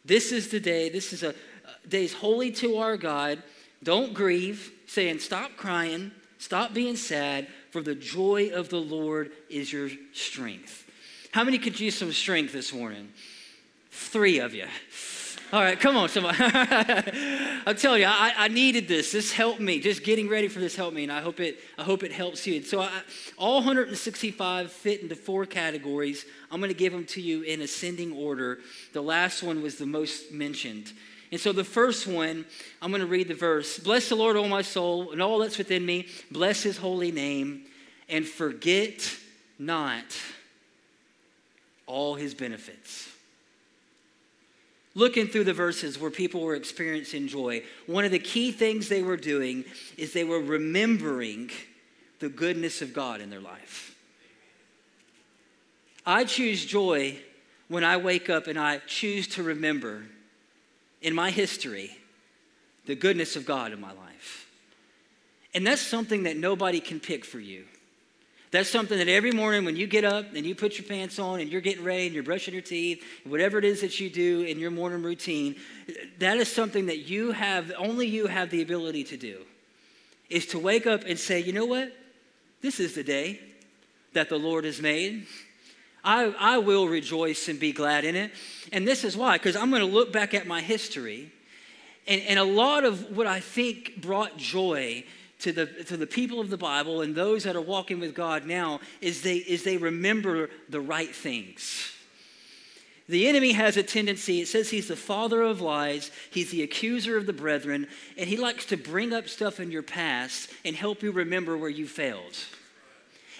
This 0.04 0.34
is 0.34 0.50
the 0.50 0.60
day, 0.60 0.90
this 0.90 1.14
is 1.14 1.24
a, 1.24 1.30
a 1.30 1.88
day's 1.88 2.12
holy 2.12 2.52
to 2.52 2.80
our 2.80 2.98
God. 2.98 3.42
Don't 3.84 4.14
grieve, 4.14 4.74
saying, 4.86 5.20
Stop 5.20 5.56
crying, 5.56 6.12
stop 6.41 6.74
being 6.74 6.95
sad, 6.95 7.48
for 7.69 7.81
the 7.81 7.95
joy 7.95 8.50
of 8.53 8.69
the 8.69 8.81
Lord 8.81 9.31
is 9.50 9.71
your 9.71 9.89
strength. 10.12 10.89
How 11.31 11.43
many 11.45 11.57
could 11.57 11.79
use 11.79 11.95
some 11.95 12.12
strength 12.12 12.51
this 12.51 12.74
morning? 12.74 13.10
Three 13.91 14.39
of 14.39 14.53
you. 14.53 14.65
All 15.53 15.62
right, 15.62 15.77
come 15.77 15.98
on, 15.98 16.07
somebody. 16.07 16.38
I'll 17.65 17.75
tell 17.75 17.98
you, 17.98 18.05
I, 18.05 18.33
I, 18.38 18.48
needed 18.48 18.88
this. 18.88 19.12
This 19.12 19.33
helped 19.33 19.60
me. 19.60 19.81
Just 19.81 20.01
getting 20.01 20.29
ready 20.29 20.48
for 20.48 20.60
this 20.60 20.77
helped 20.77 20.95
me, 20.95 21.03
and 21.03 21.12
I 21.12 21.19
hope 21.19 21.41
it. 21.41 21.60
I 21.77 21.83
hope 21.83 22.03
it 22.03 22.13
helps 22.13 22.48
you. 22.48 22.55
And 22.55 22.65
So, 22.65 22.79
I, 22.79 23.01
all 23.38 23.55
165 23.55 24.71
fit 24.71 25.01
into 25.01 25.15
four 25.15 25.45
categories. 25.45 26.25
I'm 26.50 26.62
going 26.62 26.71
to 26.71 26.77
give 26.77 26.93
them 26.93 27.05
to 27.07 27.21
you 27.21 27.41
in 27.41 27.62
ascending 27.62 28.13
order. 28.13 28.60
The 28.93 29.01
last 29.01 29.43
one 29.43 29.62
was 29.62 29.77
the 29.77 29.86
most 29.86 30.31
mentioned. 30.31 30.93
And 31.32 31.40
so, 31.40 31.54
the 31.54 31.64
first 31.64 32.08
one, 32.08 32.46
I'm 32.82 32.92
going 32.92 33.02
to 33.02 33.08
read 33.08 33.30
the 33.30 33.34
verse. 33.34 33.80
Bless 33.80 34.10
the 34.10 34.16
Lord, 34.16 34.36
O 34.36 34.48
my 34.48 34.62
soul, 34.62 35.12
and 35.12 35.22
all 35.22 35.40
that's 35.40 35.58
within 35.58 35.86
me. 35.86 36.08
Bless 36.30 36.62
His 36.62 36.78
holy 36.78 37.12
name, 37.12 37.64
and 38.10 38.28
forget 38.28 39.18
not 39.58 40.04
all 41.92 42.16
his 42.16 42.34
benefits. 42.34 43.10
Looking 44.96 45.28
through 45.28 45.44
the 45.44 45.54
verses 45.54 46.00
where 46.00 46.10
people 46.10 46.42
were 46.42 46.56
experiencing 46.56 47.28
joy, 47.28 47.64
one 47.86 48.04
of 48.04 48.12
the 48.12 48.20
key 48.20 48.52
things 48.52 48.90
they 48.90 49.04
were 49.04 49.18
doing 49.18 49.66
is 49.98 50.12
they 50.12 50.24
were 50.24 50.42
remembering 50.42 51.50
the 52.20 52.30
goodness 52.30 52.82
of 52.82 52.94
God 52.94 53.22
in 53.22 53.30
their 53.30 53.40
life. 53.40 53.96
I 56.06 56.24
choose 56.24 56.66
joy 56.66 57.20
when 57.68 57.84
I 57.84 57.98
wake 57.98 58.30
up 58.30 58.48
and 58.48 58.60
I 58.60 58.80
choose 58.88 59.28
to 59.30 59.44
remember 59.44 60.04
in 61.01 61.13
my 61.13 61.31
history 61.31 61.98
the 62.86 62.96
goodness 62.96 63.36
of 63.36 63.46
God 63.46 63.72
in 63.72 63.79
my 63.79 63.91
life. 63.91 64.48
And 65.53 65.65
that's 65.67 65.81
something 65.81 66.24
that 66.24 66.38
nobody 66.38 66.79
can 66.79 67.00
pick 67.00 67.25
for 67.25 67.39
you. 67.39 67.65
That's 68.51 68.70
something 68.70 68.98
that 68.98 69.08
every 69.08 69.31
morning 69.31 69.63
when 69.63 69.77
you 69.77 69.88
get 69.88 70.03
up 70.03 70.36
and 70.36 70.46
you 70.46 70.55
put 70.55 70.77
your 70.77 70.86
pants 70.86 71.20
on 71.20 71.39
and 71.39 71.50
you're 71.50 71.62
getting 71.62 71.86
ready 71.86 72.08
and 72.08 72.13
you're 72.13 72.24
brushing 72.24 72.53
your 72.53 72.63
teeth, 72.63 73.01
whatever 73.24 73.58
it 73.58 73.63
is 73.63 73.79
that 73.79 74.00
you 74.00 74.10
do 74.10 74.41
in 74.41 74.60
your 74.60 74.72
morning 74.72 75.01
routine, 75.01 75.55
that 76.20 76.38
is 76.38 76.51
something 76.51 76.88
that 76.88 77.00
you 77.00 77.31
have, 77.31 77.72
only 77.77 78.08
you 78.08 78.27
have 78.27 78.50
the 78.50 78.62
ability 78.62 79.05
to 79.05 79.17
do, 79.17 79.46
is 80.29 80.46
to 80.48 80.60
wake 80.60 80.86
up 80.86 81.03
and 81.05 81.17
say, 81.17 81.39
you 81.39 81.53
know 81.53 81.65
what? 81.65 81.96
This 82.62 82.81
is 82.81 82.93
the 82.93 83.03
day 83.03 83.39
that 84.13 84.27
the 84.27 84.38
Lord 84.38 84.65
has 84.65 84.81
made. 84.81 85.27
I, 86.03 86.34
I 86.39 86.58
will 86.58 86.88
rejoice 86.88 87.48
and 87.48 87.60
be 87.60 87.72
glad 87.72 88.05
in 88.05 88.15
it. 88.15 88.31
And 88.72 88.88
this 88.88 89.03
is 89.03 89.15
why, 89.15 89.38
because 89.38 89.55
I'm 89.55 89.70
going 89.70 89.81
to 89.81 89.88
look 89.88 90.12
back 90.12 90.34
at 90.34 90.48
my 90.48 90.62
history. 90.62 91.31
And, 92.08 92.22
and 92.22 92.39
a 92.39 92.43
lot 92.43 92.84
of 92.84 93.15
what 93.15 93.27
I 93.27 93.39
think 93.39 94.01
brought 94.01 94.38
joy 94.38 95.03
to 95.39 95.51
the, 95.51 95.65
to 95.65 95.98
the 95.98 96.08
people 96.08 96.39
of 96.39 96.50
the 96.50 96.58
Bible 96.58 97.01
and 97.01 97.15
those 97.15 97.43
that 97.43 97.55
are 97.55 97.62
walking 97.62 98.00
with 98.00 98.15
God 98.15 98.46
now 98.46 98.79
is 99.01 99.22
they, 99.22 99.38
is 99.38 99.63
they 99.63 99.77
remember 99.77 100.50
the 100.70 100.81
right 100.81 101.13
things. 101.13 101.91
The 103.10 103.27
enemy 103.27 103.51
has 103.51 103.75
a 103.75 103.84
tendency, 103.84 104.41
it 104.41 104.48
says 104.48 104.70
he's 104.70 104.88
the 104.88 104.96
father 104.96 105.41
of 105.41 105.60
lies, 105.60 106.12
he's 106.29 106.51
the 106.51 106.63
accuser 106.63 107.17
of 107.17 107.25
the 107.25 107.34
brethren, 107.34 107.88
and 108.17 108.29
he 108.29 108.38
likes 108.38 108.65
to 108.67 108.77
bring 108.77 109.12
up 109.12 109.27
stuff 109.27 109.60
in 109.60 109.70
your 109.70 109.84
past 109.84 110.50
and 110.63 110.75
help 110.75 111.03
you 111.03 111.12
remember 111.12 111.58
where 111.58 111.70
you 111.70 111.88
failed 111.88 112.38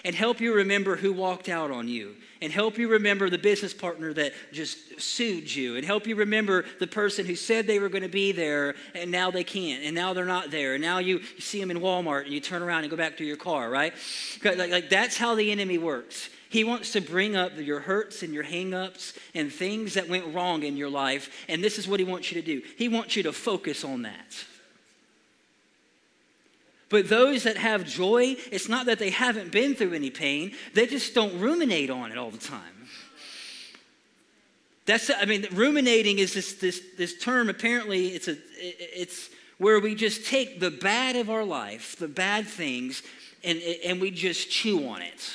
and 0.04 0.14
help 0.14 0.40
you 0.40 0.54
remember 0.54 0.96
who 0.96 1.12
walked 1.12 1.48
out 1.48 1.70
on 1.70 1.88
you 1.88 2.14
and 2.40 2.52
help 2.52 2.76
you 2.76 2.88
remember 2.88 3.30
the 3.30 3.38
business 3.38 3.72
partner 3.72 4.12
that 4.12 4.32
just 4.52 5.00
sued 5.00 5.54
you 5.54 5.76
and 5.76 5.84
help 5.84 6.06
you 6.06 6.16
remember 6.16 6.64
the 6.80 6.86
person 6.86 7.24
who 7.24 7.36
said 7.36 7.66
they 7.66 7.78
were 7.78 7.88
going 7.88 8.02
to 8.02 8.08
be 8.08 8.32
there 8.32 8.74
and 8.94 9.10
now 9.10 9.30
they 9.30 9.44
can't 9.44 9.84
and 9.84 9.94
now 9.94 10.12
they're 10.12 10.24
not 10.24 10.50
there. 10.50 10.74
And 10.74 10.82
now 10.82 10.98
you, 10.98 11.22
see 11.38 11.60
them 11.60 11.70
in 11.70 11.78
walmart 11.78 12.24
and 12.24 12.32
you 12.32 12.40
turn 12.40 12.62
around 12.62 12.82
and 12.82 12.90
go 12.90 12.96
back 12.96 13.16
to 13.18 13.24
your 13.24 13.36
car 13.36 13.70
right? 13.70 13.94
Like, 14.44 14.70
like 14.70 14.90
that's 14.90 15.16
how 15.16 15.34
the 15.34 15.50
enemy 15.52 15.78
works. 15.78 16.28
He 16.48 16.64
wants 16.64 16.92
to 16.92 17.00
bring 17.00 17.36
up 17.36 17.56
your 17.56 17.80
hurts 17.80 18.22
and 18.22 18.34
your 18.34 18.44
hangups 18.44 19.16
and 19.34 19.50
things 19.50 19.94
that 19.94 20.08
went 20.08 20.34
wrong 20.34 20.64
in 20.64 20.76
your 20.76 20.90
life 20.90 21.44
and 21.48 21.62
this 21.62 21.78
is 21.78 21.86
what 21.86 22.00
he 22.00 22.04
wants 22.04 22.30
you 22.32 22.40
to 22.40 22.46
do. 22.46 22.62
He 22.76 22.88
wants 22.88 23.16
you 23.16 23.22
to 23.22 23.32
focus 23.32 23.84
on 23.84 24.02
that 24.02 24.44
but 26.92 27.08
those 27.08 27.44
that 27.44 27.56
have 27.56 27.86
joy, 27.86 28.36
it's 28.52 28.68
not 28.68 28.84
that 28.86 28.98
they 28.98 29.08
haven't 29.08 29.50
been 29.50 29.74
through 29.74 29.94
any 29.94 30.10
pain, 30.10 30.52
they 30.74 30.86
just 30.86 31.14
don't 31.14 31.40
ruminate 31.40 31.88
on 31.88 32.12
it 32.12 32.18
all 32.18 32.30
the 32.30 32.36
time. 32.36 32.86
That's, 34.84 35.10
I 35.10 35.24
mean, 35.24 35.46
ruminating 35.52 36.18
is 36.18 36.34
this, 36.34 36.52
this, 36.54 36.82
this 36.98 37.18
term, 37.18 37.48
apparently, 37.48 38.08
it's, 38.08 38.28
a, 38.28 38.36
it's 38.60 39.30
where 39.56 39.80
we 39.80 39.94
just 39.94 40.26
take 40.26 40.60
the 40.60 40.70
bad 40.70 41.16
of 41.16 41.30
our 41.30 41.44
life, 41.44 41.96
the 41.96 42.08
bad 42.08 42.46
things, 42.46 43.02
and, 43.42 43.58
and 43.84 43.98
we 43.98 44.10
just 44.10 44.50
chew 44.50 44.86
on 44.86 45.00
it 45.00 45.34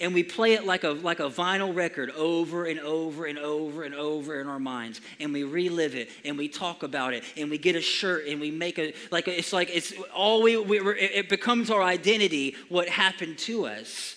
and 0.00 0.14
we 0.14 0.22
play 0.22 0.54
it 0.54 0.64
like 0.64 0.82
a, 0.84 0.90
like 0.90 1.20
a 1.20 1.28
vinyl 1.28 1.74
record 1.74 2.10
over 2.12 2.64
and 2.64 2.80
over 2.80 3.26
and 3.26 3.38
over 3.38 3.84
and 3.84 3.94
over 3.94 4.40
in 4.40 4.46
our 4.46 4.58
minds. 4.58 5.00
And 5.20 5.32
we 5.32 5.44
relive 5.44 5.94
it 5.94 6.08
and 6.24 6.38
we 6.38 6.48
talk 6.48 6.82
about 6.82 7.12
it 7.12 7.22
and 7.36 7.50
we 7.50 7.58
get 7.58 7.76
a 7.76 7.80
shirt 7.80 8.26
and 8.26 8.40
we 8.40 8.50
make 8.50 8.78
a 8.78 8.94
like 9.10 9.28
it's 9.28 9.52
like 9.52 9.68
it's 9.70 9.92
all 10.14 10.42
we, 10.42 10.56
we 10.56 10.78
it 10.78 11.28
becomes 11.28 11.70
our 11.70 11.82
identity 11.82 12.56
what 12.68 12.88
happened 12.88 13.38
to 13.40 13.66
us. 13.66 14.16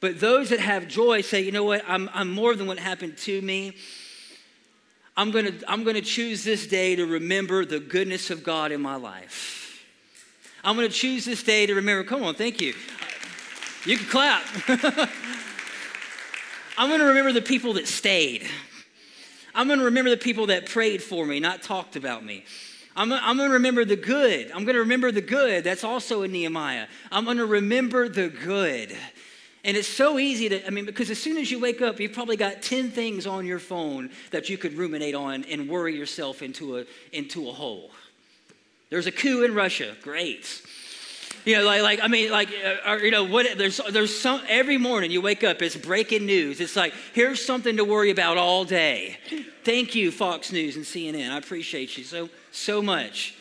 But 0.00 0.20
those 0.20 0.50
that 0.50 0.60
have 0.60 0.88
joy 0.88 1.20
say 1.20 1.40
you 1.42 1.52
know 1.52 1.64
what? 1.64 1.82
I'm, 1.86 2.10
I'm 2.12 2.30
more 2.30 2.54
than 2.56 2.66
what 2.66 2.78
happened 2.78 3.16
to 3.18 3.40
me. 3.40 3.76
I'm 5.16 5.30
gonna 5.30 5.52
i'm 5.68 5.84
gonna 5.84 6.00
choose 6.00 6.42
this 6.42 6.66
day 6.66 6.96
to 6.96 7.06
remember 7.06 7.64
the 7.64 7.78
goodness 7.78 8.30
of 8.30 8.42
god 8.42 8.72
in 8.72 8.82
my 8.82 8.96
life. 8.96 9.84
I'm 10.64 10.74
gonna 10.74 10.88
choose 10.88 11.24
this 11.24 11.44
day 11.44 11.66
to 11.66 11.74
remember 11.74 12.02
come 12.02 12.24
on 12.24 12.34
thank 12.34 12.60
you 12.60 12.74
you 13.84 13.96
can 13.96 14.06
clap. 14.06 14.42
I'm 16.76 16.88
going 16.88 17.00
to 17.00 17.06
remember 17.06 17.32
the 17.32 17.42
people 17.42 17.74
that 17.74 17.86
stayed. 17.86 18.46
I'm 19.54 19.66
going 19.68 19.78
to 19.78 19.84
remember 19.84 20.10
the 20.10 20.16
people 20.16 20.46
that 20.46 20.66
prayed 20.66 21.02
for 21.02 21.24
me, 21.24 21.38
not 21.38 21.62
talked 21.62 21.94
about 21.94 22.24
me. 22.24 22.44
I'm, 22.96 23.12
I'm 23.12 23.36
going 23.36 23.50
to 23.50 23.54
remember 23.54 23.84
the 23.84 23.96
good. 23.96 24.50
I'm 24.52 24.64
going 24.64 24.74
to 24.74 24.80
remember 24.80 25.12
the 25.12 25.20
good. 25.20 25.64
That's 25.64 25.84
also 25.84 26.22
in 26.22 26.32
Nehemiah. 26.32 26.86
I'm 27.12 27.24
going 27.24 27.36
to 27.36 27.46
remember 27.46 28.08
the 28.08 28.28
good. 28.28 28.96
And 29.64 29.76
it's 29.76 29.88
so 29.88 30.18
easy 30.18 30.48
to, 30.50 30.66
I 30.66 30.70
mean, 30.70 30.84
because 30.84 31.10
as 31.10 31.18
soon 31.18 31.38
as 31.38 31.50
you 31.50 31.58
wake 31.58 31.80
up, 31.80 31.98
you've 31.98 32.12
probably 32.12 32.36
got 32.36 32.62
10 32.62 32.90
things 32.90 33.26
on 33.26 33.46
your 33.46 33.58
phone 33.58 34.10
that 34.30 34.48
you 34.48 34.58
could 34.58 34.74
ruminate 34.74 35.14
on 35.14 35.44
and 35.44 35.68
worry 35.68 35.96
yourself 35.96 36.42
into 36.42 36.78
a, 36.78 36.84
into 37.12 37.48
a 37.48 37.52
hole. 37.52 37.90
There's 38.90 39.06
a 39.06 39.12
coup 39.12 39.42
in 39.42 39.54
Russia. 39.54 39.96
Great. 40.02 40.62
You 41.44 41.56
know, 41.56 41.64
like, 41.64 41.82
like 41.82 42.00
I 42.02 42.08
mean, 42.08 42.30
like, 42.30 42.48
uh, 42.48 42.90
or, 42.90 42.98
you 42.98 43.10
know, 43.10 43.24
what? 43.24 43.58
There's, 43.58 43.80
there's 43.90 44.18
some. 44.18 44.40
Every 44.48 44.78
morning 44.78 45.10
you 45.10 45.20
wake 45.20 45.44
up, 45.44 45.62
it's 45.62 45.76
breaking 45.76 46.26
news. 46.26 46.60
It's 46.60 46.76
like 46.76 46.94
here's 47.12 47.44
something 47.44 47.76
to 47.76 47.84
worry 47.84 48.10
about 48.10 48.38
all 48.38 48.64
day. 48.64 49.18
Thank 49.64 49.94
you, 49.94 50.10
Fox 50.10 50.52
News 50.52 50.76
and 50.76 50.84
CNN. 50.84 51.30
I 51.30 51.38
appreciate 51.38 51.96
you 51.98 52.04
so 52.04 52.28
so 52.50 52.80
much. 52.80 53.34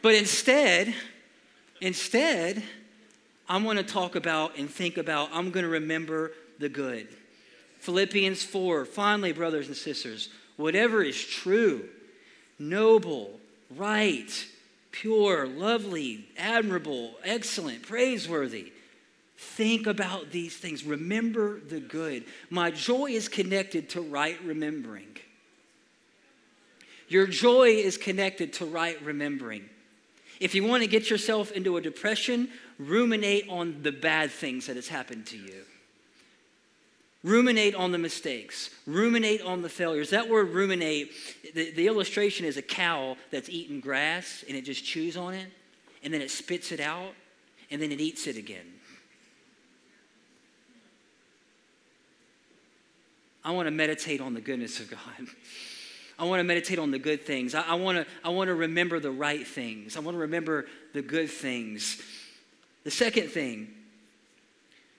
But 0.00 0.14
instead, 0.14 0.94
instead, 1.80 2.62
I'm 3.48 3.64
going 3.64 3.76
to 3.76 3.82
talk 3.82 4.16
about 4.16 4.58
and 4.58 4.68
think 4.68 4.96
about. 4.96 5.30
I'm 5.32 5.50
going 5.50 5.64
to 5.64 5.70
remember 5.70 6.32
the 6.58 6.68
good. 6.68 7.08
Philippians 7.80 8.42
4. 8.42 8.84
Finally, 8.84 9.32
brothers 9.32 9.66
and 9.66 9.76
sisters, 9.76 10.28
whatever 10.56 11.02
is 11.02 11.22
true, 11.22 11.88
noble, 12.58 13.40
right 13.76 14.46
pure, 14.92 15.48
lovely, 15.48 16.28
admirable, 16.38 17.14
excellent, 17.24 17.82
praiseworthy. 17.82 18.72
Think 19.36 19.88
about 19.88 20.30
these 20.30 20.56
things. 20.56 20.84
Remember 20.84 21.58
the 21.58 21.80
good. 21.80 22.24
My 22.48 22.70
joy 22.70 23.10
is 23.10 23.28
connected 23.28 23.88
to 23.90 24.00
right 24.00 24.38
remembering. 24.44 25.16
Your 27.08 27.26
joy 27.26 27.70
is 27.70 27.96
connected 27.96 28.52
to 28.54 28.64
right 28.64 29.02
remembering. 29.02 29.68
If 30.38 30.54
you 30.54 30.64
want 30.64 30.82
to 30.82 30.88
get 30.88 31.10
yourself 31.10 31.52
into 31.52 31.76
a 31.76 31.80
depression, 31.80 32.48
ruminate 32.78 33.48
on 33.48 33.82
the 33.82 33.92
bad 33.92 34.30
things 34.30 34.66
that 34.66 34.76
has 34.76 34.88
happened 34.88 35.26
to 35.26 35.36
you. 35.36 35.64
Ruminate 37.24 37.76
on 37.76 37.92
the 37.92 37.98
mistakes. 37.98 38.70
Ruminate 38.86 39.42
on 39.42 39.62
the 39.62 39.68
failures. 39.68 40.10
That 40.10 40.28
word 40.28 40.50
ruminate, 40.50 41.12
the, 41.54 41.70
the 41.70 41.86
illustration 41.86 42.44
is 42.46 42.56
a 42.56 42.62
cow 42.62 43.16
that's 43.30 43.48
eating 43.48 43.80
grass 43.80 44.44
and 44.48 44.56
it 44.56 44.62
just 44.62 44.84
chews 44.84 45.16
on 45.16 45.34
it 45.34 45.46
and 46.02 46.12
then 46.12 46.20
it 46.20 46.30
spits 46.30 46.72
it 46.72 46.80
out 46.80 47.14
and 47.70 47.80
then 47.80 47.92
it 47.92 48.00
eats 48.00 48.26
it 48.26 48.36
again. 48.36 48.66
I 53.44 53.52
want 53.52 53.66
to 53.66 53.70
meditate 53.70 54.20
on 54.20 54.34
the 54.34 54.40
goodness 54.40 54.80
of 54.80 54.90
God. 54.90 55.00
I 56.18 56.24
want 56.24 56.40
to 56.40 56.44
meditate 56.44 56.78
on 56.78 56.90
the 56.90 56.98
good 56.98 57.24
things. 57.24 57.54
I, 57.54 57.62
I, 57.62 57.74
want 57.74 57.98
to, 57.98 58.06
I 58.24 58.28
want 58.28 58.48
to 58.48 58.54
remember 58.54 59.00
the 59.00 59.10
right 59.10 59.46
things. 59.46 59.96
I 59.96 60.00
want 60.00 60.14
to 60.14 60.20
remember 60.20 60.66
the 60.92 61.02
good 61.02 61.30
things. 61.30 62.00
The 62.84 62.90
second 62.90 63.28
thing, 63.28 63.68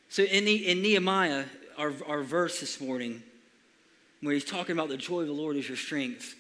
so 0.09 0.23
in, 0.23 0.45
the, 0.45 0.69
in 0.69 0.81
Nehemiah, 0.81 1.45
our, 1.77 1.93
our 2.07 2.23
verse 2.23 2.59
this 2.59 2.79
morning, 2.79 3.23
where 4.21 4.33
he's 4.33 4.45
talking 4.45 4.73
about 4.73 4.89
the 4.89 4.97
joy 4.97 5.21
of 5.21 5.27
the 5.27 5.33
Lord 5.33 5.55
is 5.55 5.67
your 5.67 5.77
strength. 5.77 6.36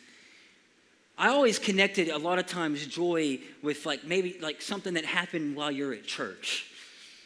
I 1.17 1.29
always 1.29 1.59
connected 1.59 2.09
a 2.09 2.17
lot 2.17 2.39
of 2.39 2.47
times 2.47 2.85
joy 2.87 3.39
with 3.61 3.85
like 3.85 4.03
maybe 4.03 4.37
like 4.41 4.61
something 4.61 4.95
that 4.95 5.05
happened 5.05 5.55
while 5.55 5.71
you're 5.71 5.93
at 5.93 6.05
church, 6.05 6.65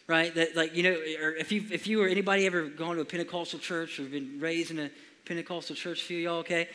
right? 0.07 0.33
That 0.35 0.55
like 0.55 0.75
you 0.75 0.83
know, 0.83 0.91
or 1.21 1.35
if 1.35 1.51
you 1.51 1.63
if 1.71 1.87
you 1.87 2.01
or 2.01 2.07
anybody 2.07 2.45
ever 2.45 2.63
gone 2.63 2.95
to 2.95 3.01
a 3.01 3.05
Pentecostal 3.05 3.59
church 3.59 3.99
or 3.99 4.03
been 4.03 4.39
raised 4.39 4.71
in 4.71 4.79
a 4.79 4.91
Pentecostal 5.25 5.75
church, 5.75 6.03
for 6.03 6.13
y'all 6.13 6.39
okay? 6.39 6.67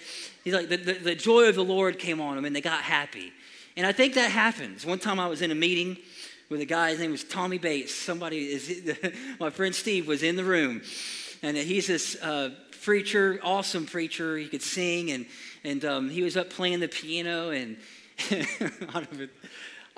He's 0.44 0.54
like 0.54 0.68
the, 0.68 0.76
the, 0.76 0.92
the 0.94 1.14
joy 1.14 1.48
of 1.48 1.54
the 1.54 1.64
Lord 1.64 1.98
came 1.98 2.20
on 2.20 2.36
them 2.36 2.44
and 2.44 2.56
they 2.56 2.60
got 2.60 2.82
happy, 2.82 3.32
and 3.76 3.86
I 3.86 3.92
think 3.92 4.14
that 4.14 4.30
happens. 4.30 4.86
One 4.86 4.98
time 4.98 5.20
I 5.20 5.26
was 5.26 5.42
in 5.42 5.50
a 5.50 5.54
meeting 5.54 5.98
with 6.52 6.60
a 6.60 6.66
guy. 6.66 6.90
His 6.90 7.00
name 7.00 7.10
was 7.10 7.24
Tommy 7.24 7.58
Bates. 7.58 7.94
Somebody 7.94 8.52
is 8.52 8.94
my 9.40 9.50
friend 9.50 9.74
Steve 9.74 10.06
was 10.06 10.22
in 10.22 10.36
the 10.36 10.44
room 10.44 10.82
and 11.42 11.56
he's 11.56 11.88
this 11.88 12.16
uh, 12.22 12.50
preacher, 12.82 13.40
awesome 13.42 13.86
preacher. 13.86 14.36
He 14.38 14.46
could 14.46 14.62
sing, 14.62 15.10
and 15.10 15.26
and 15.64 15.84
um, 15.84 16.10
he 16.10 16.22
was 16.22 16.36
up 16.36 16.50
playing 16.50 16.80
the 16.80 16.88
piano. 16.88 17.50
And 17.50 17.76
I 18.30 19.06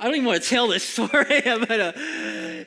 don't 0.03 0.15
even 0.15 0.25
want 0.25 0.43
to 0.43 0.49
tell 0.49 0.69
this 0.69 0.85
story, 0.89 1.43
but 1.45 1.81
uh, 1.81 1.93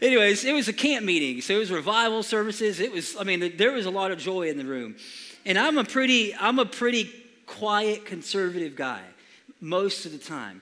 anyways, 0.01 0.45
it 0.45 0.53
was 0.53 0.67
a 0.67 0.73
camp 0.73 1.05
meeting, 1.05 1.41
so 1.41 1.55
it 1.55 1.59
was 1.59 1.71
revival 1.71 2.23
services. 2.23 2.79
It 2.79 2.91
was, 2.91 3.15
I 3.19 3.23
mean, 3.23 3.57
there 3.57 3.71
was 3.71 3.85
a 3.85 3.91
lot 3.91 4.11
of 4.11 4.19
joy 4.19 4.49
in 4.49 4.57
the 4.57 4.65
room, 4.65 4.95
and 5.45 5.57
I'm 5.57 5.77
a 5.77 5.83
pretty, 5.83 6.35
I'm 6.35 6.59
a 6.59 6.65
pretty 6.65 7.11
quiet 7.45 8.05
conservative 8.05 8.75
guy 8.75 9.01
most 9.59 10.05
of 10.05 10.11
the 10.11 10.17
time. 10.19 10.61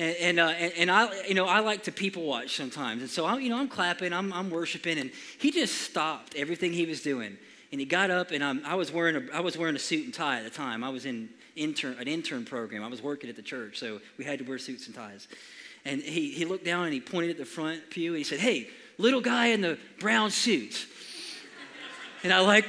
And, 0.00 0.16
and, 0.16 0.40
uh, 0.40 0.54
and, 0.56 0.72
and, 0.78 0.90
I, 0.90 1.26
you 1.26 1.34
know, 1.34 1.44
I 1.44 1.60
like 1.60 1.82
to 1.82 1.92
people 1.92 2.22
watch 2.22 2.56
sometimes. 2.56 3.02
And 3.02 3.10
so, 3.10 3.26
I'm, 3.26 3.38
you 3.42 3.50
know, 3.50 3.58
I'm 3.58 3.68
clapping, 3.68 4.14
I'm, 4.14 4.32
I'm 4.32 4.48
worshiping, 4.48 4.98
and 4.98 5.10
he 5.38 5.50
just 5.50 5.74
stopped 5.82 6.34
everything 6.36 6.72
he 6.72 6.86
was 6.86 7.02
doing. 7.02 7.36
And 7.70 7.80
he 7.80 7.84
got 7.84 8.10
up, 8.10 8.30
and 8.30 8.42
I'm, 8.42 8.64
I, 8.64 8.76
was 8.76 8.90
wearing 8.90 9.16
a, 9.16 9.36
I 9.36 9.40
was 9.40 9.58
wearing 9.58 9.76
a 9.76 9.78
suit 9.78 10.06
and 10.06 10.14
tie 10.14 10.38
at 10.38 10.44
the 10.44 10.50
time. 10.50 10.82
I 10.82 10.88
was 10.88 11.04
in 11.04 11.28
intern, 11.54 11.98
an 12.00 12.08
intern 12.08 12.46
program. 12.46 12.82
I 12.82 12.86
was 12.86 13.02
working 13.02 13.28
at 13.28 13.36
the 13.36 13.42
church, 13.42 13.78
so 13.78 14.00
we 14.16 14.24
had 14.24 14.38
to 14.38 14.44
wear 14.46 14.56
suits 14.56 14.86
and 14.86 14.96
ties. 14.96 15.28
And 15.84 16.00
he, 16.00 16.30
he 16.30 16.46
looked 16.46 16.64
down 16.64 16.84
and 16.84 16.94
he 16.94 17.00
pointed 17.00 17.32
at 17.32 17.36
the 17.36 17.44
front 17.44 17.90
pew, 17.90 18.12
and 18.12 18.18
he 18.18 18.24
said, 18.24 18.40
hey, 18.40 18.70
little 18.96 19.20
guy 19.20 19.48
in 19.48 19.60
the 19.60 19.78
brown 19.98 20.30
suit. 20.30 20.86
and 22.24 22.32
I 22.32 22.40
like, 22.40 22.64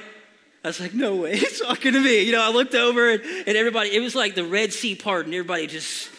I 0.65 0.67
was 0.67 0.81
like, 0.81 0.93
no 0.93 1.15
way, 1.15 1.31
it's 1.35 1.61
talking 1.61 1.93
to 1.93 2.01
me. 2.01 2.23
You 2.23 2.33
know, 2.33 2.43
I 2.43 2.51
looked 2.51 2.75
over 2.75 3.09
and, 3.09 3.23
and 3.23 3.55
everybody, 3.55 3.95
it 3.95 4.01
was 4.01 4.15
like 4.15 4.35
the 4.35 4.43
Red 4.43 4.73
Sea 4.73 4.95
part, 4.95 5.27
and 5.27 5.33
everybody 5.33 5.65
just 5.65 6.09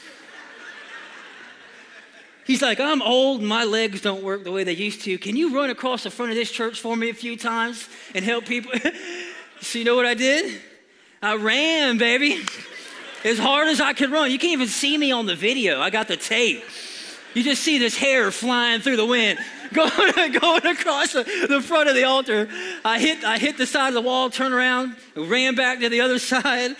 He's 2.45 2.63
like, 2.63 2.81
I'm 2.81 3.03
old 3.03 3.43
my 3.43 3.65
legs 3.65 4.01
don't 4.01 4.23
work 4.23 4.45
the 4.45 4.51
way 4.51 4.65
they 4.65 4.73
used 4.73 5.03
to. 5.03 5.17
Can 5.19 5.37
you 5.37 5.55
run 5.55 5.71
across 5.71 6.03
the 6.03 6.11
front 6.11 6.33
of 6.33 6.37
this 6.37 6.51
church 6.51 6.81
for 6.81 6.97
me 6.97 7.11
a 7.11 7.15
few 7.15 7.37
times 7.37 7.89
and 8.15 8.25
help 8.25 8.47
people? 8.47 8.73
so, 9.61 9.79
you 9.79 9.85
know 9.85 9.95
what 9.95 10.07
I 10.07 10.15
did? 10.15 10.61
I 11.23 11.37
ran, 11.37 11.99
baby, 11.99 12.45
as 13.25 13.39
hard 13.39 13.69
as 13.69 13.81
I 13.81 13.93
could 13.93 14.11
run. 14.11 14.31
You 14.31 14.39
can't 14.39 14.53
even 14.53 14.67
see 14.67 14.99
me 14.99 15.13
on 15.13 15.27
the 15.27 15.37
video. 15.37 15.81
I 15.81 15.91
got 15.91 16.09
the 16.09 16.17
tape. 16.17 16.65
You 17.35 17.43
just 17.43 17.63
see 17.63 17.79
this 17.79 17.97
hair 17.97 18.31
flying 18.31 18.81
through 18.81 18.97
the 18.97 19.07
wind, 19.07 19.39
going, 19.73 20.33
going 20.33 20.67
across 20.67 21.13
the, 21.13 21.47
the 21.49 21.63
front 21.63 21.89
of 21.89 21.95
the 21.95 22.05
altar. 22.05 22.49
I 22.85 22.99
hit, 22.99 23.25
I 23.25 23.39
hit 23.39 23.57
the 23.57 23.67
side 23.67 23.89
of 23.89 23.95
the 23.95 24.03
wall, 24.03 24.29
turned 24.29 24.53
around, 24.53 24.97
ran 25.17 25.55
back 25.55 25.79
to 25.81 25.89
the 25.89 26.01
other 26.01 26.19
side. 26.19 26.77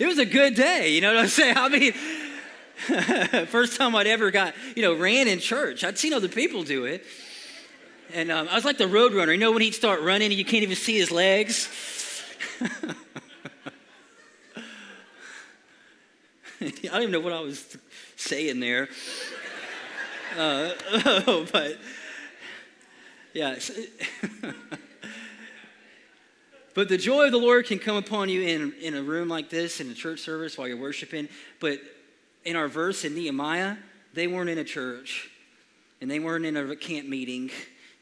It 0.00 0.06
was 0.06 0.18
a 0.18 0.24
good 0.24 0.54
day. 0.54 0.92
You 0.94 1.02
know 1.02 1.14
what 1.14 1.24
I'm 1.24 1.28
saying? 1.28 1.56
I 1.58 1.68
mean, 1.68 1.92
first 3.46 3.76
time 3.76 3.94
I'd 3.94 4.06
ever 4.06 4.30
got, 4.30 4.54
you 4.74 4.82
know, 4.82 4.96
ran 4.96 5.28
in 5.28 5.38
church. 5.38 5.84
I'd 5.84 5.98
seen 5.98 6.14
other 6.14 6.26
people 6.26 6.64
do 6.64 6.86
it. 6.86 7.04
And 8.14 8.32
um, 8.32 8.48
I 8.48 8.54
was 8.54 8.64
like 8.64 8.78
the 8.78 8.88
road 8.88 9.12
runner. 9.12 9.32
You 9.32 9.38
know, 9.38 9.52
when 9.52 9.62
he'd 9.62 9.74
start 9.74 10.00
running 10.00 10.30
and 10.30 10.38
you 10.38 10.44
can't 10.44 10.62
even 10.62 10.74
see 10.74 10.98
his 10.98 11.10
legs? 11.10 11.68
I 12.62 12.64
don't 16.62 17.02
even 17.02 17.12
know 17.12 17.20
what 17.20 17.32
I 17.34 17.40
was 17.40 17.76
saying 18.16 18.58
there. 18.58 18.88
Uh, 20.36 20.70
but, 21.52 21.78
yeah. 23.34 23.56
But 26.74 26.88
the 26.88 26.96
joy 26.96 27.26
of 27.26 27.32
the 27.32 27.38
Lord 27.38 27.66
can 27.66 27.78
come 27.78 27.96
upon 27.96 28.28
you 28.28 28.42
in, 28.42 28.72
in 28.80 28.94
a 28.94 29.02
room 29.02 29.28
like 29.28 29.50
this, 29.50 29.80
in 29.80 29.90
a 29.90 29.94
church 29.94 30.20
service 30.20 30.56
while 30.56 30.68
you're 30.68 30.76
worshiping. 30.76 31.28
But 31.58 31.80
in 32.44 32.56
our 32.56 32.68
verse 32.68 33.04
in 33.04 33.14
Nehemiah, 33.14 33.76
they 34.14 34.26
weren't 34.26 34.50
in 34.50 34.58
a 34.58 34.64
church 34.64 35.30
and 36.00 36.10
they 36.10 36.18
weren't 36.18 36.46
in 36.46 36.56
a 36.56 36.76
camp 36.76 37.08
meeting. 37.08 37.50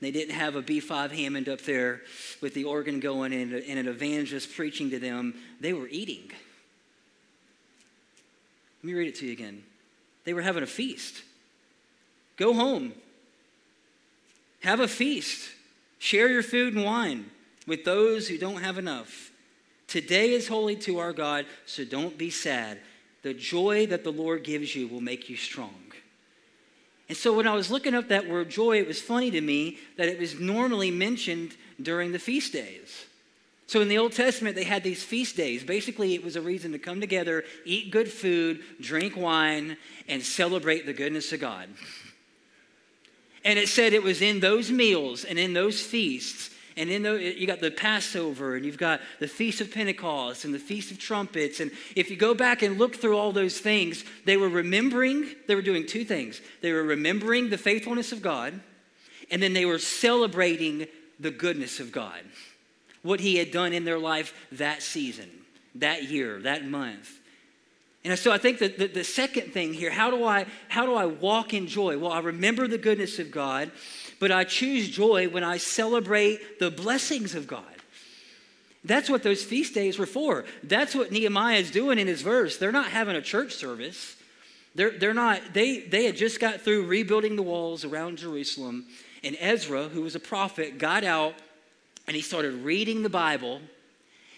They 0.00 0.10
didn't 0.10 0.34
have 0.34 0.54
a 0.54 0.62
B5 0.62 1.10
Hammond 1.10 1.48
up 1.48 1.62
there 1.62 2.02
with 2.40 2.54
the 2.54 2.64
organ 2.64 3.00
going 3.00 3.32
and, 3.32 3.52
and 3.52 3.78
an 3.78 3.88
evangelist 3.88 4.54
preaching 4.54 4.90
to 4.90 4.98
them. 4.98 5.34
They 5.60 5.72
were 5.72 5.88
eating. 5.88 6.30
Let 8.82 8.84
me 8.84 8.94
read 8.94 9.08
it 9.08 9.16
to 9.16 9.26
you 9.26 9.32
again. 9.32 9.64
They 10.24 10.34
were 10.34 10.42
having 10.42 10.62
a 10.62 10.68
feast. 10.68 11.22
Go 12.36 12.52
home. 12.52 12.92
Have 14.60 14.78
a 14.78 14.88
feast. 14.88 15.50
Share 15.98 16.28
your 16.28 16.42
food 16.42 16.74
and 16.74 16.84
wine 16.84 17.30
with 17.68 17.84
those 17.84 18.26
who 18.26 18.38
don't 18.38 18.62
have 18.62 18.78
enough. 18.78 19.30
Today 19.86 20.32
is 20.32 20.48
holy 20.48 20.76
to 20.76 20.98
our 20.98 21.12
God, 21.12 21.46
so 21.66 21.84
don't 21.84 22.18
be 22.18 22.30
sad. 22.30 22.78
The 23.22 23.34
joy 23.34 23.86
that 23.86 24.04
the 24.04 24.12
Lord 24.12 24.44
gives 24.44 24.74
you 24.74 24.88
will 24.88 25.00
make 25.00 25.28
you 25.28 25.36
strong. 25.36 25.92
And 27.08 27.16
so 27.16 27.34
when 27.34 27.46
I 27.46 27.54
was 27.54 27.70
looking 27.70 27.94
up 27.94 28.08
that 28.08 28.28
word 28.28 28.50
joy, 28.50 28.78
it 28.78 28.86
was 28.86 29.00
funny 29.00 29.30
to 29.30 29.40
me 29.40 29.78
that 29.96 30.08
it 30.08 30.18
was 30.18 30.38
normally 30.38 30.90
mentioned 30.90 31.56
during 31.80 32.12
the 32.12 32.18
feast 32.18 32.52
days. 32.52 33.06
So 33.66 33.80
in 33.80 33.88
the 33.88 33.98
Old 33.98 34.12
Testament, 34.12 34.56
they 34.56 34.64
had 34.64 34.82
these 34.82 35.02
feast 35.02 35.36
days. 35.36 35.62
Basically, 35.62 36.14
it 36.14 36.24
was 36.24 36.36
a 36.36 36.40
reason 36.40 36.72
to 36.72 36.78
come 36.78 37.00
together, 37.00 37.44
eat 37.64 37.90
good 37.90 38.10
food, 38.10 38.62
drink 38.80 39.16
wine, 39.16 39.76
and 40.06 40.22
celebrate 40.22 40.86
the 40.86 40.92
goodness 40.92 41.32
of 41.32 41.40
God. 41.40 41.68
And 43.44 43.58
it 43.58 43.68
said 43.68 43.92
it 43.92 44.02
was 44.02 44.20
in 44.20 44.40
those 44.40 44.70
meals 44.70 45.24
and 45.24 45.38
in 45.38 45.52
those 45.54 45.80
feasts 45.80 46.50
and 46.78 46.88
in 46.90 47.02
the, 47.02 47.20
you 47.20 47.46
got 47.46 47.60
the 47.60 47.72
Passover, 47.72 48.54
and 48.54 48.64
you've 48.64 48.78
got 48.78 49.00
the 49.18 49.26
Feast 49.26 49.60
of 49.60 49.72
Pentecost, 49.72 50.44
and 50.44 50.54
the 50.54 50.58
Feast 50.58 50.92
of 50.92 50.98
Trumpets. 50.98 51.58
And 51.58 51.72
if 51.96 52.08
you 52.10 52.16
go 52.16 52.34
back 52.34 52.62
and 52.62 52.78
look 52.78 52.96
through 52.96 53.18
all 53.18 53.32
those 53.32 53.58
things, 53.58 54.04
they 54.24 54.36
were 54.36 54.48
remembering, 54.48 55.28
they 55.48 55.56
were 55.56 55.62
doing 55.62 55.86
two 55.86 56.04
things. 56.04 56.40
They 56.62 56.72
were 56.72 56.84
remembering 56.84 57.50
the 57.50 57.58
faithfulness 57.58 58.12
of 58.12 58.22
God, 58.22 58.58
and 59.30 59.42
then 59.42 59.52
they 59.52 59.64
were 59.64 59.78
celebrating 59.78 60.86
the 61.18 61.32
goodness 61.32 61.80
of 61.80 61.90
God, 61.90 62.20
what 63.02 63.20
He 63.20 63.36
had 63.36 63.50
done 63.50 63.72
in 63.72 63.84
their 63.84 63.98
life 63.98 64.32
that 64.52 64.82
season, 64.82 65.28
that 65.74 66.04
year, 66.04 66.40
that 66.42 66.64
month. 66.64 67.18
And 68.04 68.16
so 68.18 68.30
I 68.30 68.38
think 68.38 68.60
that 68.60 68.78
the, 68.78 68.86
the, 68.86 69.04
second 69.04 69.52
thing 69.52 69.74
here, 69.74 69.90
how 69.90 70.10
do 70.10 70.24
I 70.24 70.46
how 70.68 70.86
do 70.86 70.94
I 70.94 71.06
walk 71.06 71.52
in 71.52 71.66
joy? 71.66 71.98
Well, 71.98 72.12
I 72.12 72.20
remember 72.20 72.68
the 72.68 72.78
goodness 72.78 73.18
of 73.18 73.30
God 73.30 73.72
but 74.20 74.32
I 74.32 74.44
choose 74.44 74.88
joy 74.88 75.28
when 75.28 75.44
I 75.44 75.58
celebrate 75.58 76.58
the 76.58 76.70
blessings 76.70 77.34
of 77.34 77.46
God. 77.46 77.64
That's 78.84 79.10
what 79.10 79.22
those 79.22 79.44
feast 79.44 79.74
days 79.74 79.98
were 79.98 80.06
for. 80.06 80.44
That's 80.62 80.94
what 80.94 81.12
Nehemiah 81.12 81.58
is 81.58 81.70
doing 81.70 81.98
in 81.98 82.06
his 82.06 82.22
verse. 82.22 82.56
They're 82.56 82.72
not 82.72 82.86
having 82.88 83.16
a 83.16 83.22
church 83.22 83.54
service. 83.54 84.16
They're, 84.74 84.90
they're 84.90 85.14
not, 85.14 85.52
they, 85.52 85.80
they 85.80 86.04
had 86.04 86.16
just 86.16 86.40
got 86.40 86.60
through 86.60 86.86
rebuilding 86.86 87.36
the 87.36 87.42
walls 87.42 87.84
around 87.84 88.18
Jerusalem. 88.18 88.86
And 89.24 89.36
Ezra, 89.40 89.88
who 89.88 90.02
was 90.02 90.14
a 90.14 90.20
prophet, 90.20 90.78
got 90.78 91.04
out 91.04 91.34
and 92.06 92.14
he 92.14 92.22
started 92.22 92.64
reading 92.64 93.02
the 93.02 93.08
Bible. 93.08 93.60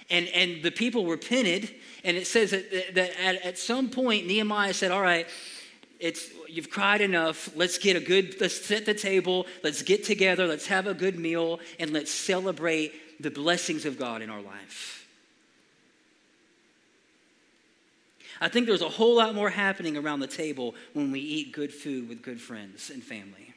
And, 0.09 0.27
and 0.29 0.63
the 0.63 0.71
people 0.71 1.07
repented. 1.07 1.71
And 2.03 2.17
it 2.17 2.27
says 2.27 2.51
that, 2.51 2.95
that 2.95 3.21
at, 3.21 3.43
at 3.43 3.59
some 3.59 3.91
point, 3.91 4.27
Nehemiah 4.27 4.75
said, 4.75 4.91
All 4.91 5.03
right, 5.03 5.27
it's 6.01 6.31
you've 6.49 6.71
cried 6.71 7.01
enough. 7.01 7.51
Let's 7.55 7.79
get 7.79 7.97
a 7.97 8.01
good 8.01 8.41
let's 8.41 8.65
set 8.65 8.87
the 8.87 8.95
table. 8.95 9.47
Let's 9.63 9.83
get 9.83 10.05
together. 10.05 10.47
Let's 10.47 10.67
have 10.67 10.87
a 10.87 10.95
good 10.95 11.19
meal 11.19 11.61
and 11.79 11.93
let's 11.93 12.11
celebrate 12.11 13.23
the 13.23 13.31
blessings 13.31 13.85
of 13.85 13.99
god 13.99 14.23
in 14.23 14.31
our 14.31 14.41
life. 14.41 15.07
I 18.41 18.49
think 18.49 18.67
there's 18.67 18.81
a 18.81 18.89
whole 18.89 19.17
lot 19.17 19.35
more 19.35 19.51
happening 19.51 19.99
around 19.99 20.21
the 20.21 20.27
table 20.27 20.75
when 20.95 21.13
we 21.13 21.21
eat 21.21 21.53
good 21.53 21.75
food 21.75 22.09
with 22.09 22.23
good 22.23 22.41
friends 22.41 22.89
and 22.89 23.03
family. 23.03 23.55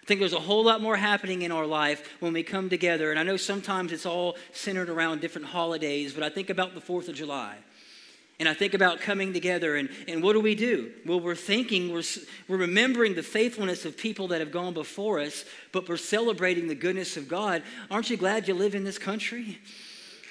I 0.00 0.04
think 0.04 0.20
there's 0.20 0.32
a 0.32 0.40
whole 0.40 0.64
lot 0.64 0.80
more 0.80 0.96
happening 0.96 1.42
in 1.42 1.52
our 1.52 1.66
life 1.66 2.08
when 2.20 2.32
we 2.32 2.42
come 2.42 2.68
together. 2.68 3.10
And 3.10 3.18
I 3.18 3.24
know 3.24 3.36
sometimes 3.36 3.92
it's 3.92 4.06
all 4.06 4.36
centered 4.52 4.88
around 4.88 5.20
different 5.20 5.48
holidays, 5.48 6.12
but 6.12 6.22
I 6.22 6.28
think 6.28 6.50
about 6.50 6.74
the 6.74 6.80
4th 6.80 7.08
of 7.08 7.14
July. 7.14 7.56
And 8.42 8.48
I 8.48 8.54
think 8.54 8.74
about 8.74 9.00
coming 9.00 9.32
together, 9.32 9.76
and, 9.76 9.88
and 10.08 10.20
what 10.20 10.32
do 10.32 10.40
we 10.40 10.56
do? 10.56 10.90
Well, 11.06 11.20
we're 11.20 11.36
thinking, 11.36 11.92
we're, 11.92 12.02
we're 12.48 12.56
remembering 12.56 13.14
the 13.14 13.22
faithfulness 13.22 13.84
of 13.84 13.96
people 13.96 14.26
that 14.26 14.40
have 14.40 14.50
gone 14.50 14.74
before 14.74 15.20
us, 15.20 15.44
but 15.70 15.88
we're 15.88 15.96
celebrating 15.96 16.66
the 16.66 16.74
goodness 16.74 17.16
of 17.16 17.28
God. 17.28 17.62
Aren't 17.88 18.10
you 18.10 18.16
glad 18.16 18.48
you 18.48 18.54
live 18.54 18.74
in 18.74 18.82
this 18.82 18.98
country? 18.98 19.60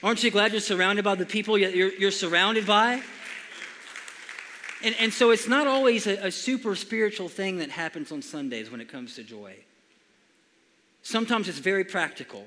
Aren't 0.03 0.25
you 0.25 0.29
glad 0.29 0.51
you're 0.51 0.59
surrounded 0.59 1.05
by 1.05 1.15
the 1.15 1.25
people 1.25 1.57
you're, 1.57 1.93
you're 1.93 2.11
surrounded 2.11 2.67
by? 2.67 3.01
And, 4.83 4.93
and 4.99 5.13
so 5.13 5.31
it's 5.31 5.47
not 5.47 5.65
always 5.65 6.05
a, 6.05 6.25
a 6.25 6.31
super 6.31 6.75
spiritual 6.75 7.29
thing 7.29 7.59
that 7.59 7.69
happens 7.69 8.11
on 8.11 8.21
Sundays 8.21 8.69
when 8.69 8.81
it 8.81 8.89
comes 8.89 9.15
to 9.15 9.23
joy. 9.23 9.55
Sometimes 11.01 11.47
it's 11.47 11.59
very 11.59 11.85
practical. 11.85 12.45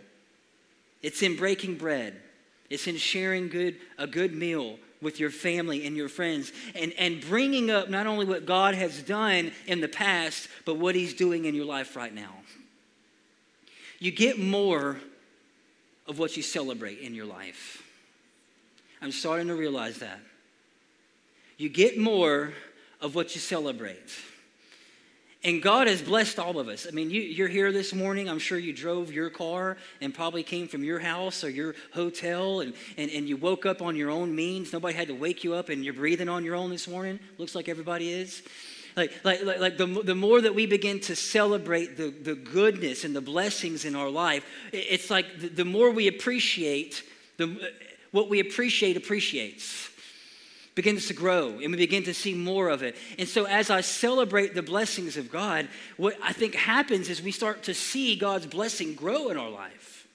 It's 1.00 1.22
in 1.22 1.37
breaking 1.37 1.77
bread. 1.77 2.20
It's 2.68 2.87
in 2.87 2.98
sharing 2.98 3.48
good, 3.48 3.77
a 3.96 4.07
good 4.07 4.35
meal 4.35 4.79
with 5.05 5.21
your 5.21 5.31
family 5.31 5.87
and 5.87 5.97
your 5.97 6.09
friends 6.09 6.53
and, 6.75 6.93
and 6.99 7.21
bringing 7.21 7.71
up 7.71 7.88
not 7.88 8.07
only 8.07 8.25
what 8.25 8.47
God 8.47 8.75
has 8.75 9.03
done 9.03 9.53
in 9.67 9.81
the 9.81 9.88
past, 9.88 10.49
but 10.64 10.79
what 10.79 10.97
He's 10.97 11.14
doing 11.14 11.45
in 11.45 11.55
your 11.55 11.67
life 11.67 11.95
right 11.95 12.12
now. 12.12 12.35
You 14.01 14.11
get 14.11 14.38
more 14.38 14.99
of 16.07 16.19
what 16.19 16.37
you 16.37 16.43
celebrate 16.43 16.99
in 16.99 17.14
your 17.14 17.27
life. 17.27 17.83
I'm 19.01 19.12
starting 19.12 19.49
to 19.49 19.55
realize 19.55 19.99
that. 19.99 20.19
You 21.57 21.69
get 21.69 21.99
more 21.99 22.53
of 23.01 23.14
what 23.14 23.35
you 23.35 23.40
celebrate. 23.40 24.11
And 25.44 25.61
God 25.62 25.88
has 25.88 26.00
blessed 26.00 26.38
all 26.38 26.59
of 26.59 26.68
us. 26.68 26.87
I 26.88 26.92
mean, 26.92 27.11
you, 27.11 27.44
are 27.44 27.48
here 27.48 27.70
this 27.70 27.92
morning. 27.92 28.30
I'm 28.30 28.38
sure 28.38 28.57
you 28.57 28.72
drove 28.72 29.12
your 29.12 29.28
car 29.28 29.76
and 30.00 30.14
probably 30.14 30.42
came 30.42 30.68
from 30.68 30.83
your 30.83 30.98
house 30.98 31.44
or 31.44 31.50
your 31.50 31.74
hotel 31.92 32.61
and, 32.61 32.72
and, 32.96 33.11
and 33.11 33.28
you 33.28 33.37
woke 33.37 33.66
up 33.66 33.83
on 33.83 33.94
your 33.94 34.09
own 34.09 34.35
means. 34.35 34.72
Nobody 34.72 34.94
had 34.94 35.09
to 35.09 35.14
wake 35.14 35.44
you 35.44 35.52
up 35.52 35.68
and 35.68 35.85
you're 35.85 35.92
breathing 35.92 36.30
on 36.30 36.44
your 36.44 36.54
own 36.54 36.70
this 36.70 36.88
morning. 36.88 37.20
Looks 37.37 37.54
like 37.54 37.68
everybody 37.68 38.11
is. 38.11 38.42
Like, 38.96 39.12
like, 39.22 39.44
like, 39.44 39.61
like 39.61 39.76
the, 39.76 39.87
the 39.87 40.14
more 40.14 40.40
that 40.40 40.54
we 40.54 40.64
begin 40.64 41.00
to 41.00 41.16
celebrate 41.16 41.98
the, 41.98 42.09
the 42.09 42.37
goodness 42.37 43.04
and 43.04 43.14
the 43.14 43.20
blessings 43.20 43.85
in 43.85 43.94
our 43.94 44.09
life, 44.09 44.46
it's 44.72 45.11
like 45.11 45.40
the, 45.40 45.48
the 45.48 45.64
more 45.66 45.90
we 45.90 46.09
appreciate, 46.09 47.02
the, 47.37 47.44
uh, 47.44 47.66
what 48.12 48.30
we 48.30 48.40
appreciate 48.40 48.96
appreciates 48.96 49.90
begins 50.74 51.06
to 51.06 51.14
grow 51.14 51.60
and 51.60 51.70
we 51.70 51.76
begin 51.76 52.02
to 52.04 52.14
see 52.14 52.34
more 52.34 52.68
of 52.68 52.82
it. 52.82 52.96
And 53.18 53.28
so, 53.28 53.44
as 53.44 53.70
I 53.70 53.80
celebrate 53.80 54.54
the 54.54 54.62
blessings 54.62 55.16
of 55.16 55.30
God, 55.30 55.68
what 55.96 56.16
I 56.22 56.32
think 56.32 56.54
happens 56.54 57.08
is 57.08 57.22
we 57.22 57.32
start 57.32 57.64
to 57.64 57.74
see 57.74 58.16
God's 58.16 58.46
blessing 58.46 58.94
grow 58.94 59.28
in 59.28 59.37
our 59.37 59.50
life. 59.50 60.06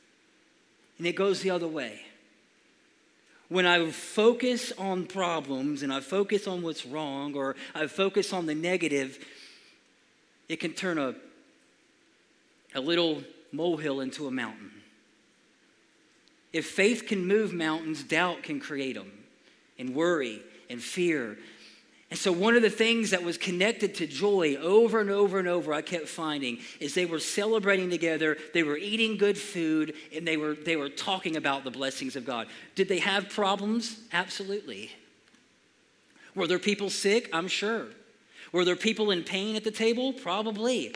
And 0.98 1.08
it 1.08 1.16
goes 1.16 1.42
the 1.42 1.52
other 1.52 1.68
way. 1.68 2.02
When 3.48 3.66
I 3.66 3.90
focus 3.90 4.72
on 4.78 5.08
problems 5.08 5.82
and 5.82 5.92
I 5.92 6.02
focus 6.02 6.46
on 6.46 6.62
what's 6.62 6.86
wrong 6.86 7.36
or 7.36 7.56
I 7.74 7.88
focus 7.88 8.32
on 8.32 8.46
the 8.46 8.54
negative, 8.54 9.18
it 10.50 10.58
can 10.58 10.74
turn 10.74 10.98
a, 11.00 11.16
a 12.76 12.82
little 12.82 13.24
molehill 13.52 14.02
into 14.02 14.28
a 14.28 14.32
mountain. 14.32 14.72
If 16.52 16.68
faith 16.68 17.06
can 17.08 17.28
move 17.28 17.54
mountains, 17.54 18.04
doubt 18.04 18.44
can 18.44 18.60
create 18.60 18.96
them, 18.96 19.12
and 19.78 19.96
worry 19.96 20.42
and 20.70 20.82
fear. 20.82 21.38
And 22.12 22.18
so, 22.18 22.32
one 22.32 22.56
of 22.56 22.64
the 22.64 22.72
things 22.72 23.12
that 23.12 23.24
was 23.24 23.38
connected 23.38 23.94
to 23.96 24.08
joy 24.08 24.56
over 24.56 25.00
and 25.00 25.12
over 25.12 25.38
and 25.38 25.48
over, 25.48 25.74
I 25.74 25.84
kept 25.84 26.08
finding, 26.08 26.58
is 26.80 26.96
they 26.96 27.06
were 27.06 27.20
celebrating 27.20 27.92
together, 27.92 28.36
they 28.54 28.64
were 28.64 28.78
eating 28.78 29.18
good 29.18 29.38
food, 29.38 29.94
and 30.16 30.28
they 30.28 30.36
were, 30.36 30.56
they 30.56 30.76
were 30.76 30.90
talking 30.90 31.36
about 31.36 31.64
the 31.64 31.72
blessings 31.72 32.16
of 32.16 32.26
God. 32.26 32.48
Did 32.74 32.88
they 32.88 32.98
have 33.00 33.30
problems? 33.30 34.00
Absolutely. 34.12 34.92
Were 36.34 36.48
there 36.48 36.58
people 36.58 36.90
sick? 36.90 37.30
I'm 37.32 37.48
sure. 37.48 37.86
Were 38.52 38.66
there 38.66 38.76
people 38.76 39.12
in 39.12 39.24
pain 39.24 39.56
at 39.56 39.64
the 39.64 39.72
table? 39.72 40.14
Probably. 40.14 40.96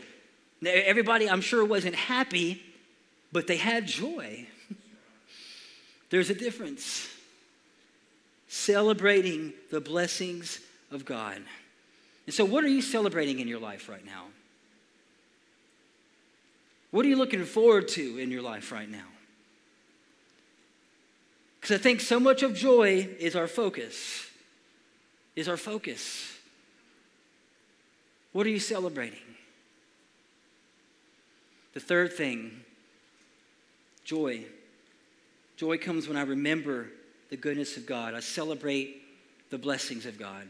Everybody, 0.66 1.30
I'm 1.30 1.42
sure, 1.42 1.64
wasn't 1.64 1.94
happy, 1.94 2.60
but 3.30 3.46
they 3.46 3.56
had 3.56 3.86
joy. 3.86 4.48
There's 6.10 6.30
a 6.30 6.34
difference 6.34 7.08
celebrating 8.54 9.52
the 9.72 9.80
blessings 9.80 10.60
of 10.92 11.04
God. 11.04 11.42
And 12.26 12.34
so, 12.34 12.44
what 12.44 12.62
are 12.62 12.68
you 12.68 12.82
celebrating 12.82 13.40
in 13.40 13.48
your 13.48 13.58
life 13.58 13.88
right 13.88 14.04
now? 14.06 14.26
What 16.92 17.04
are 17.04 17.08
you 17.08 17.16
looking 17.16 17.44
forward 17.44 17.88
to 17.88 18.18
in 18.18 18.30
your 18.30 18.42
life 18.42 18.70
right 18.70 18.88
now? 18.88 19.06
Because 21.60 21.80
I 21.80 21.82
think 21.82 22.00
so 22.00 22.20
much 22.20 22.44
of 22.44 22.54
joy 22.54 23.08
is 23.18 23.34
our 23.34 23.48
focus. 23.48 24.26
Is 25.34 25.48
our 25.48 25.56
focus. 25.56 26.32
What 28.32 28.46
are 28.46 28.50
you 28.50 28.60
celebrating? 28.60 29.18
The 31.72 31.80
third 31.80 32.12
thing 32.12 32.62
joy. 34.04 34.44
Joy 35.56 35.76
comes 35.78 36.06
when 36.06 36.16
I 36.16 36.22
remember 36.22 36.90
the 37.34 37.40
goodness 37.40 37.76
of 37.76 37.84
God. 37.84 38.14
I 38.14 38.20
celebrate 38.20 39.02
the 39.50 39.58
blessings 39.58 40.06
of 40.06 40.16
God. 40.16 40.46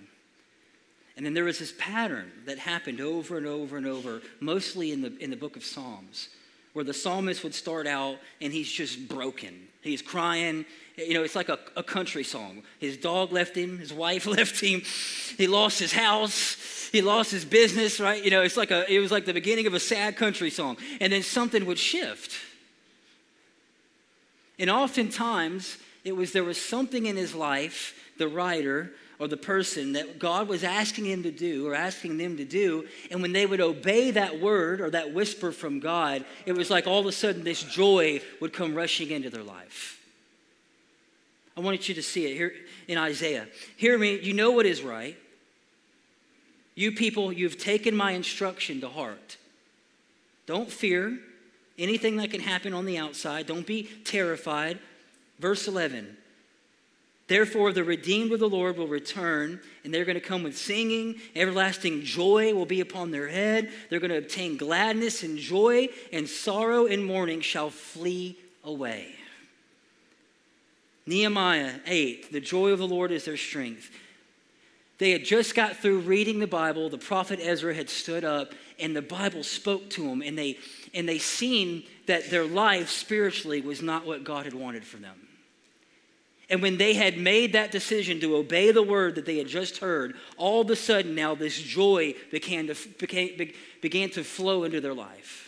And 1.17 1.25
then 1.25 1.33
there 1.33 1.45
was 1.45 1.59
this 1.59 1.73
pattern 1.79 2.31
that 2.45 2.59
happened 2.59 3.01
over 3.01 3.39
and 3.39 3.47
over 3.47 3.79
and 3.79 3.87
over, 3.87 4.21
mostly 4.39 4.93
in 4.93 5.01
the, 5.01 5.17
in 5.17 5.31
the 5.31 5.37
book 5.37 5.57
of 5.57 5.65
Psalms, 5.65 6.29
where 6.75 6.85
the 6.85 6.93
psalmist 6.93 7.43
would 7.43 7.55
start 7.55 7.87
out 7.87 8.19
and 8.43 8.53
he's 8.53 8.71
just 8.71 9.09
broken. 9.09 9.67
He's 9.81 10.03
crying. 10.03 10.67
You 10.99 11.15
know, 11.15 11.23
it's 11.23 11.35
like 11.35 11.49
a, 11.49 11.59
a 11.75 11.83
country 11.83 12.23
song. 12.23 12.63
His 12.81 12.99
dog 12.99 13.33
left 13.33 13.57
him, 13.57 13.79
his 13.79 13.93
wife 13.95 14.27
left 14.39 14.61
him, 14.61 14.83
he 15.39 15.47
lost 15.47 15.79
his 15.79 15.95
house, 15.95 16.91
he 16.93 17.01
lost 17.01 17.31
his 17.31 17.47
business, 17.47 17.99
right? 17.99 18.23
You 18.23 18.31
know, 18.31 18.43
it's 18.43 18.59
like 18.59 18.71
a, 18.71 18.85
it 18.93 18.99
was 18.99 19.11
like 19.11 19.25
the 19.25 19.33
beginning 19.33 19.67
of 19.67 19.73
a 19.73 19.81
sad 19.81 20.17
country 20.17 20.51
song. 20.51 20.77
And 21.01 21.15
then 21.15 21.23
something 21.23 21.65
would 21.65 21.79
shift. 21.79 22.35
And 24.59 24.69
oftentimes, 24.69 25.79
it 26.05 26.15
was 26.15 26.33
there 26.33 26.45
was 26.45 26.61
something 26.61 27.07
in 27.07 27.17
his 27.17 27.35
life, 27.35 27.95
the 28.19 28.29
writer 28.29 28.93
or 29.19 29.29
the 29.29 29.37
person 29.37 29.93
that 29.93 30.19
God 30.19 30.49
was 30.49 30.65
asking 30.65 31.07
him 31.07 31.23
to 31.23 31.31
do 31.31 31.67
or 31.67 31.75
asking 31.75 32.19
them 32.19 32.37
to 32.37 32.45
do. 32.45 32.87
And 33.11 33.23
when 33.23 33.33
they 33.33 33.47
would 33.47 33.61
obey 33.61 34.11
that 34.11 34.41
word 34.41 34.81
or 34.81 34.91
that 34.91 35.15
whisper 35.15 35.53
from 35.53 35.81
God, 35.81 36.25
it 36.47 36.53
was 36.53 36.71
like 36.71 36.87
all 36.87 37.01
of 37.01 37.07
a 37.07 37.13
sudden 37.13 37.45
this 37.45 37.63
joy 37.63 38.21
would 38.41 38.53
come 38.53 38.75
rushing 38.75 39.11
into 39.11 39.31
their 39.31 39.43
life. 39.43 40.01
I 41.57 41.61
wanted 41.61 41.89
you 41.89 41.95
to 41.95 42.03
see 42.03 42.27
it 42.27 42.35
here 42.35 42.53
in 42.89 42.99
Isaiah. 42.99 43.47
Hear 43.77 43.97
me, 43.97 44.19
you 44.19 44.35
know 44.35 44.51
what 44.51 44.67
is 44.67 44.83
right. 44.83 45.17
You 46.75 46.91
people, 46.93 47.33
you've 47.33 47.59
taken 47.59 47.95
my 47.95 48.11
instruction 48.11 48.81
to 48.81 48.89
heart. 48.89 49.37
Don't 50.47 50.71
fear 50.71 51.19
anything 51.79 52.17
that 52.17 52.31
can 52.31 52.41
happen 52.41 52.75
on 52.75 52.85
the 52.85 52.99
outside. 52.99 53.47
Don't 53.47 53.67
be 53.67 53.85
terrified. 54.05 54.81
Verse 55.39 55.69
11 55.69 56.17
Therefore, 57.27 57.73
the 57.73 57.85
redeemed 57.85 58.33
of 58.33 58.41
the 58.41 58.49
Lord 58.49 58.77
will 58.77 58.87
return, 58.87 59.61
and 59.83 59.95
they're 59.95 60.05
going 60.05 60.15
to 60.15 60.21
come 60.21 60.43
with 60.43 60.59
singing. 60.59 61.17
Everlasting 61.35 62.03
joy 62.03 62.53
will 62.53 62.67
be 62.67 62.83
upon 62.83 63.11
their 63.11 63.29
head. 63.29 63.71
They're 63.89 64.01
going 64.01 64.11
to 64.11 64.19
obtain 64.19 64.59
gladness 64.59 65.23
and 65.23 65.39
joy, 65.39 65.89
and 66.13 66.29
sorrow 66.29 66.87
and 66.87 67.05
mourning 67.05 67.41
shall 67.41 67.71
flee 67.71 68.37
away. 68.63 69.15
Nehemiah 71.07 71.73
8, 71.87 72.31
the 72.31 72.41
joy 72.41 72.71
of 72.71 72.79
the 72.79 72.89
Lord 72.89 73.11
is 73.11 73.25
their 73.25 73.37
strength. 73.39 73.91
They 74.99 75.11
had 75.11 75.25
just 75.25 75.55
got 75.55 75.77
through 75.77 76.01
reading 76.01 76.39
the 76.39 76.47
Bible. 76.47 76.89
The 76.89 76.99
prophet 76.99 77.41
Ezra 77.43 77.75
had 77.75 77.91
stood 77.91 78.25
up, 78.25 78.53
and 78.79 78.95
the 78.95 79.03
Bible 79.03 79.43
spoke 79.43 79.91
to 79.91 80.09
them, 80.09 80.23
and 80.23 80.39
they, 80.39 80.59
and 80.93 81.09
they 81.09 81.19
seen 81.19 81.85
that 82.07 82.31
their 82.31 82.47
life 82.47 82.91
spiritually 82.91 83.61
was 83.61 83.83
not 83.83 84.07
what 84.07 84.25
God 84.25 84.45
had 84.45 84.55
wanted 84.55 84.85
for 84.85 84.99
them. 84.99 85.24
And 86.51 86.61
when 86.61 86.77
they 86.77 86.95
had 86.95 87.17
made 87.17 87.55
that 87.55 87.73
decision 87.73 88.21
to 88.21 88.37
obey 88.37 88.71
the 88.71 88.83
word 88.83 89.15
that 89.15 89.25
they 89.25 89.39
had 89.39 89.49
just 89.49 89.79
heard, 89.79 90.15
all 90.37 90.61
of 90.61 90.71
a 90.71 90.77
sudden 90.77 91.15
now 91.15 91.35
this 91.35 91.59
joy 91.61 92.15
began 92.31 92.67
to, 92.67 92.77
became, 92.99 93.53
began 93.81 94.11
to 94.11 94.23
flow 94.23 94.65
into 94.65 94.81
their 94.81 94.95
life. 94.95 95.45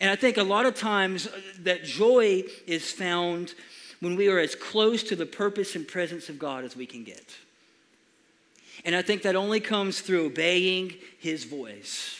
And 0.00 0.10
I 0.10 0.16
think 0.16 0.38
a 0.38 0.42
lot 0.42 0.64
of 0.64 0.74
times 0.74 1.26
uh, 1.26 1.40
that 1.60 1.84
joy 1.84 2.44
is 2.66 2.90
found 2.90 3.54
when 4.00 4.16
we 4.16 4.28
are 4.28 4.38
as 4.38 4.54
close 4.54 5.02
to 5.04 5.16
the 5.16 5.26
purpose 5.26 5.76
and 5.76 5.86
presence 5.86 6.30
of 6.30 6.38
God 6.38 6.64
as 6.64 6.74
we 6.74 6.86
can 6.86 7.04
get. 7.04 7.36
And 8.86 8.96
I 8.96 9.02
think 9.02 9.22
that 9.22 9.36
only 9.36 9.60
comes 9.60 10.00
through 10.00 10.24
obeying 10.24 10.94
his 11.18 11.44
voice 11.44 12.19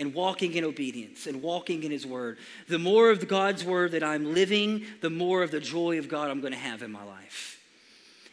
and 0.00 0.14
walking 0.14 0.54
in 0.54 0.64
obedience 0.64 1.26
and 1.26 1.42
walking 1.42 1.84
in 1.84 1.90
His 1.90 2.06
Word. 2.06 2.38
The 2.68 2.78
more 2.78 3.10
of 3.10 3.28
God's 3.28 3.62
Word 3.62 3.92
that 3.92 4.02
I'm 4.02 4.34
living, 4.34 4.84
the 5.02 5.10
more 5.10 5.42
of 5.42 5.50
the 5.50 5.60
joy 5.60 5.98
of 5.98 6.08
God 6.08 6.30
I'm 6.30 6.40
going 6.40 6.54
to 6.54 6.58
have 6.58 6.82
in 6.82 6.90
my 6.90 7.04
life. 7.04 7.60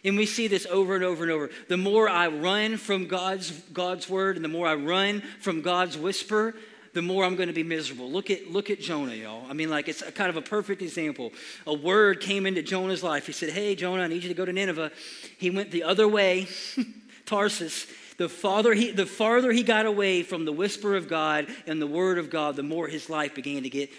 And 0.03 0.15
we 0.15 0.25
see 0.25 0.47
this 0.47 0.65
over 0.67 0.95
and 0.95 1.03
over 1.03 1.23
and 1.23 1.31
over. 1.31 1.49
The 1.67 1.77
more 1.77 2.07
I 2.07 2.27
run 2.27 2.77
from 2.77 3.07
God's, 3.07 3.51
God's 3.51 4.09
Word 4.09 4.37
and 4.37 4.45
the 4.45 4.49
more 4.49 4.65
I 4.65 4.75
run 4.75 5.21
from 5.41 5.61
God's 5.61 5.97
whisper, 5.97 6.55
the 6.93 7.01
more 7.01 7.25
I'm 7.25 7.35
going 7.35 7.47
to 7.47 7.53
be 7.53 7.63
miserable. 7.63 8.09
Look 8.09 8.31
at, 8.31 8.49
look 8.49 8.69
at 8.69 8.79
Jonah, 8.79 9.13
y'all. 9.13 9.45
I 9.49 9.53
mean, 9.53 9.69
like, 9.69 9.89
it's 9.89 10.01
kind 10.11 10.29
of 10.29 10.37
a 10.37 10.41
perfect 10.41 10.81
example. 10.81 11.33
A 11.67 11.73
word 11.73 12.21
came 12.21 12.45
into 12.45 12.63
Jonah's 12.63 13.03
life. 13.03 13.27
He 13.27 13.33
said, 13.33 13.49
Hey, 13.49 13.75
Jonah, 13.75 14.03
I 14.03 14.07
need 14.07 14.23
you 14.23 14.29
to 14.29 14.35
go 14.35 14.45
to 14.45 14.53
Nineveh. 14.53 14.91
He 15.37 15.49
went 15.49 15.69
the 15.69 15.83
other 15.83 16.07
way, 16.07 16.47
Tarsus, 17.25 17.85
the 18.17 18.27
farther, 18.27 18.73
he, 18.73 18.91
the 18.91 19.05
farther 19.05 19.51
he 19.51 19.63
got 19.63 19.85
away 19.85 20.23
from 20.23 20.45
the 20.45 20.51
whisper 20.51 20.95
of 20.95 21.07
God 21.07 21.47
and 21.67 21.81
the 21.81 21.87
word 21.87 22.17
of 22.17 22.29
God, 22.29 22.55
the 22.55 22.63
more 22.63 22.87
his 22.87 23.09
life 23.09 23.35
began 23.35 23.63
to 23.63 23.69
get 23.69 23.91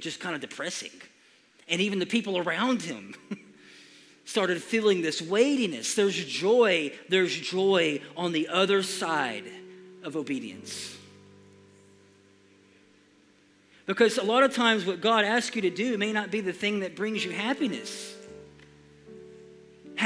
just 0.00 0.20
kind 0.20 0.34
of 0.34 0.40
depressing. 0.40 0.92
And 1.68 1.80
even 1.80 1.98
the 1.98 2.06
people 2.06 2.38
around 2.38 2.82
him 2.82 3.14
started 4.24 4.62
feeling 4.62 5.02
this 5.02 5.20
weightiness. 5.20 5.94
There's 5.94 6.24
joy, 6.24 6.92
there's 7.08 7.34
joy 7.34 8.00
on 8.16 8.30
the 8.32 8.48
other 8.48 8.84
side 8.84 9.44
of 10.04 10.16
obedience. 10.16 10.96
Because 13.86 14.18
a 14.18 14.24
lot 14.24 14.42
of 14.42 14.52
times, 14.54 14.84
what 14.84 15.00
God 15.00 15.24
asks 15.24 15.54
you 15.54 15.62
to 15.62 15.70
do 15.70 15.96
may 15.96 16.12
not 16.12 16.30
be 16.32 16.40
the 16.40 16.52
thing 16.52 16.80
that 16.80 16.96
brings 16.96 17.24
you 17.24 17.30
happiness. 17.30 18.15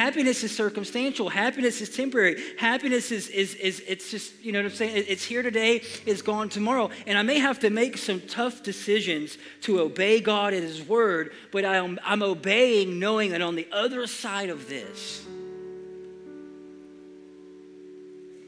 Happiness 0.00 0.42
is 0.42 0.56
circumstantial. 0.56 1.28
Happiness 1.28 1.82
is 1.82 1.94
temporary. 1.94 2.42
Happiness 2.56 3.12
is, 3.12 3.28
is, 3.28 3.54
is 3.56 3.82
it's 3.86 4.10
just, 4.10 4.32
you 4.42 4.50
know 4.50 4.60
what 4.60 4.70
I'm 4.70 4.74
saying? 4.74 5.04
It's 5.06 5.22
here 5.22 5.42
today, 5.42 5.82
it's 6.06 6.22
gone 6.22 6.48
tomorrow. 6.48 6.88
And 7.06 7.18
I 7.18 7.22
may 7.22 7.38
have 7.38 7.58
to 7.58 7.68
make 7.68 7.98
some 7.98 8.22
tough 8.22 8.62
decisions 8.62 9.36
to 9.60 9.78
obey 9.80 10.20
God 10.20 10.54
and 10.54 10.62
His 10.62 10.82
Word, 10.82 11.32
but 11.52 11.66
I'm, 11.66 11.98
I'm 12.02 12.22
obeying 12.22 12.98
knowing 12.98 13.32
that 13.32 13.42
on 13.42 13.56
the 13.56 13.68
other 13.70 14.06
side 14.06 14.48
of 14.48 14.70
this, 14.70 15.22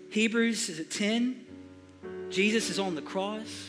Hebrews 0.08 0.70
is 0.70 0.80
at 0.80 0.88
10, 0.88 1.38
Jesus 2.30 2.70
is 2.70 2.78
on 2.78 2.94
the 2.94 3.02
cross, 3.02 3.68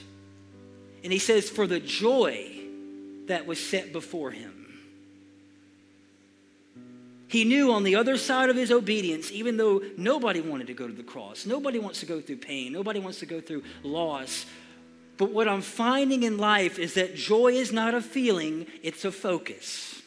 and 1.03 1.11
He 1.11 1.19
says, 1.19 1.49
For 1.49 1.67
the 1.67 1.81
joy 1.81 2.49
that 3.25 3.45
was 3.45 3.59
set 3.59 3.91
before 3.91 4.31
Him 4.31 4.62
he 7.33 7.45
knew 7.45 7.71
on 7.71 7.81
the 7.81 7.95
other 7.95 8.15
side 8.15 8.51
of 8.51 8.55
his 8.55 8.69
obedience, 8.69 9.31
even 9.31 9.57
though 9.57 9.81
nobody 9.97 10.39
wanted 10.39 10.67
to 10.67 10.75
go 10.75 10.85
to 10.85 10.93
the 10.93 11.01
cross, 11.01 11.47
nobody 11.47 11.79
wants 11.79 11.99
to 12.01 12.05
go 12.05 12.21
through 12.21 12.37
pain, 12.37 12.71
nobody 12.71 12.99
wants 12.99 13.17
to 13.21 13.25
go 13.25 13.41
through 13.41 13.63
loss. 13.81 14.45
But 15.17 15.31
what 15.31 15.47
I'm 15.47 15.63
finding 15.63 16.21
in 16.21 16.37
life 16.37 16.77
is 16.77 16.93
that 16.93 17.15
joy 17.15 17.53
is 17.53 17.71
not 17.71 17.95
a 17.95 18.01
feeling, 18.01 18.67
it's 18.83 19.03
a 19.03 19.11
focus. 19.11 19.99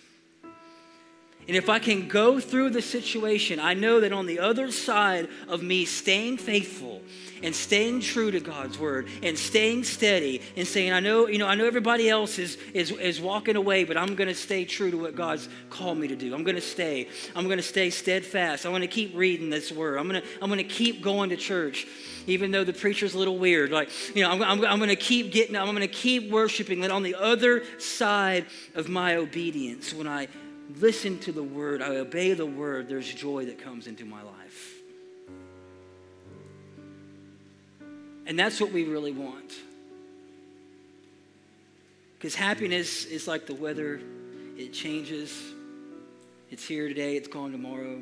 And 1.49 1.57
if 1.57 1.69
I 1.69 1.81
can 1.81 2.07
go 2.07 2.39
through 2.39 2.71
the 2.71 2.81
situation, 2.81 3.59
I 3.59 3.75
know 3.75 3.99
that 4.03 4.13
on 4.13 4.27
the 4.27 4.39
other 4.39 4.71
side 4.71 5.29
of 5.49 5.65
me 5.65 5.85
staying 5.85 6.37
faithful 6.37 7.03
and 7.47 7.55
staying 7.55 8.01
true 8.01 8.33
to 8.33 8.41
God's 8.41 8.77
word 8.77 9.09
and 9.23 9.39
staying 9.39 9.85
steady 9.85 10.43
and 10.57 10.67
saying, 10.67 10.93
I 10.93 10.99
know, 10.99 11.29
you 11.29 11.39
know, 11.39 11.47
I 11.47 11.55
know 11.55 11.65
everybody 11.65 12.11
else 12.11 12.41
is 12.41 12.59
is, 12.75 12.91
is 12.91 13.21
walking 13.21 13.55
away, 13.55 13.85
but 13.85 13.97
I'm 13.97 14.17
gonna 14.17 14.35
stay 14.35 14.65
true 14.65 14.91
to 14.91 14.99
what 14.99 15.15
God's 15.15 15.49
called 15.71 15.97
me 15.97 16.09
to 16.09 16.17
do. 16.17 16.35
I'm 16.35 16.43
gonna 16.43 16.61
stay. 16.61 17.09
I'm 17.37 17.49
gonna 17.49 17.63
stay 17.63 17.91
steadfast. 17.91 18.67
I'm 18.67 18.73
gonna 18.73 18.89
keep 18.89 19.15
reading 19.15 19.49
this 19.49 19.71
word. 19.71 19.97
I'm 19.97 20.09
gonna, 20.09 20.25
I'm 20.43 20.51
gonna 20.51 20.65
keep 20.65 21.03
going 21.03 21.31
to 21.31 21.37
church, 21.37 21.87
even 22.27 22.51
though 22.51 22.65
the 22.65 22.73
preacher's 22.73 23.15
a 23.15 23.19
little 23.19 23.39
weird. 23.39 23.71
Like, 23.71 23.91
you 24.17 24.25
know, 24.25 24.33
I'm, 24.33 24.43
I'm, 24.43 24.65
I'm 24.65 24.81
gonna 24.81 24.97
keep 24.97 25.31
getting, 25.31 25.55
I'm 25.55 25.67
gonna 25.67 25.87
keep 25.87 26.29
worshiping 26.33 26.81
that 26.81 26.91
on 26.91 27.05
the 27.05 27.15
other 27.15 27.63
side 27.79 28.47
of 28.75 28.89
my 28.89 29.15
obedience, 29.15 29.95
when 29.95 30.09
I 30.09 30.27
listen 30.81 31.21
to 31.21 31.31
the 31.31 31.45
word, 31.45 31.81
I 31.81 31.99
obey 31.99 32.33
the 32.33 32.45
word, 32.45 32.89
there's 32.89 33.15
joy 33.15 33.45
that 33.47 33.63
comes 33.63 33.87
into 33.87 34.05
my 34.05 34.23
life. 34.25 34.76
And 38.27 38.39
that's 38.39 38.61
what 38.61 38.73
we 38.73 38.85
really 38.85 39.13
want. 39.13 39.53
Because 42.19 42.35
happiness 42.35 43.05
is 43.05 43.29
like 43.29 43.47
the 43.47 43.55
weather, 43.55 44.01
it 44.57 44.73
changes. 44.73 45.53
It's 46.51 46.67
here 46.67 46.89
today, 46.89 47.17
it's 47.17 47.29
gone 47.29 47.53
tomorrow. 47.53 48.01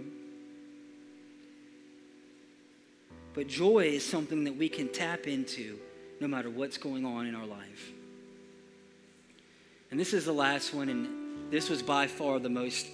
But 3.35 3.49
joy 3.49 3.81
is 3.81 4.07
something 4.07 4.45
that 4.45 4.57
we 4.57 4.69
can 4.69 4.89
tap 4.89 5.27
into 5.27 5.79
no 6.21 6.29
matter 6.29 6.49
what's 6.49 6.79
going 6.79 7.05
on 7.05 7.27
in 7.27 7.35
our 7.35 7.47
life. 7.47 7.93
And 9.91 10.01
this 10.01 10.15
is 10.15 10.25
the 10.25 10.33
last 10.33 10.73
one, 10.73 10.89
and 10.89 11.53
this 11.53 11.69
was 11.69 11.83
by 11.83 12.07
far 12.07 12.39
the 12.39 12.49
most, 12.49 12.87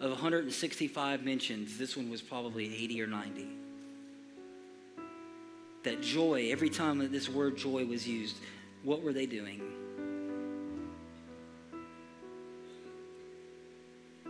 of 0.00 0.10
165 0.10 1.24
mentions, 1.24 1.78
this 1.78 1.96
one 1.96 2.10
was 2.10 2.20
probably 2.20 2.66
80 2.84 3.02
or 3.02 3.06
90. 3.06 3.61
That 5.84 6.00
joy, 6.00 6.50
every 6.50 6.70
time 6.70 6.98
that 6.98 7.10
this 7.10 7.28
word 7.28 7.56
joy 7.56 7.84
was 7.84 8.06
used, 8.06 8.36
what 8.82 9.02
were 9.02 9.12
they 9.12 9.26
doing? 9.26 9.60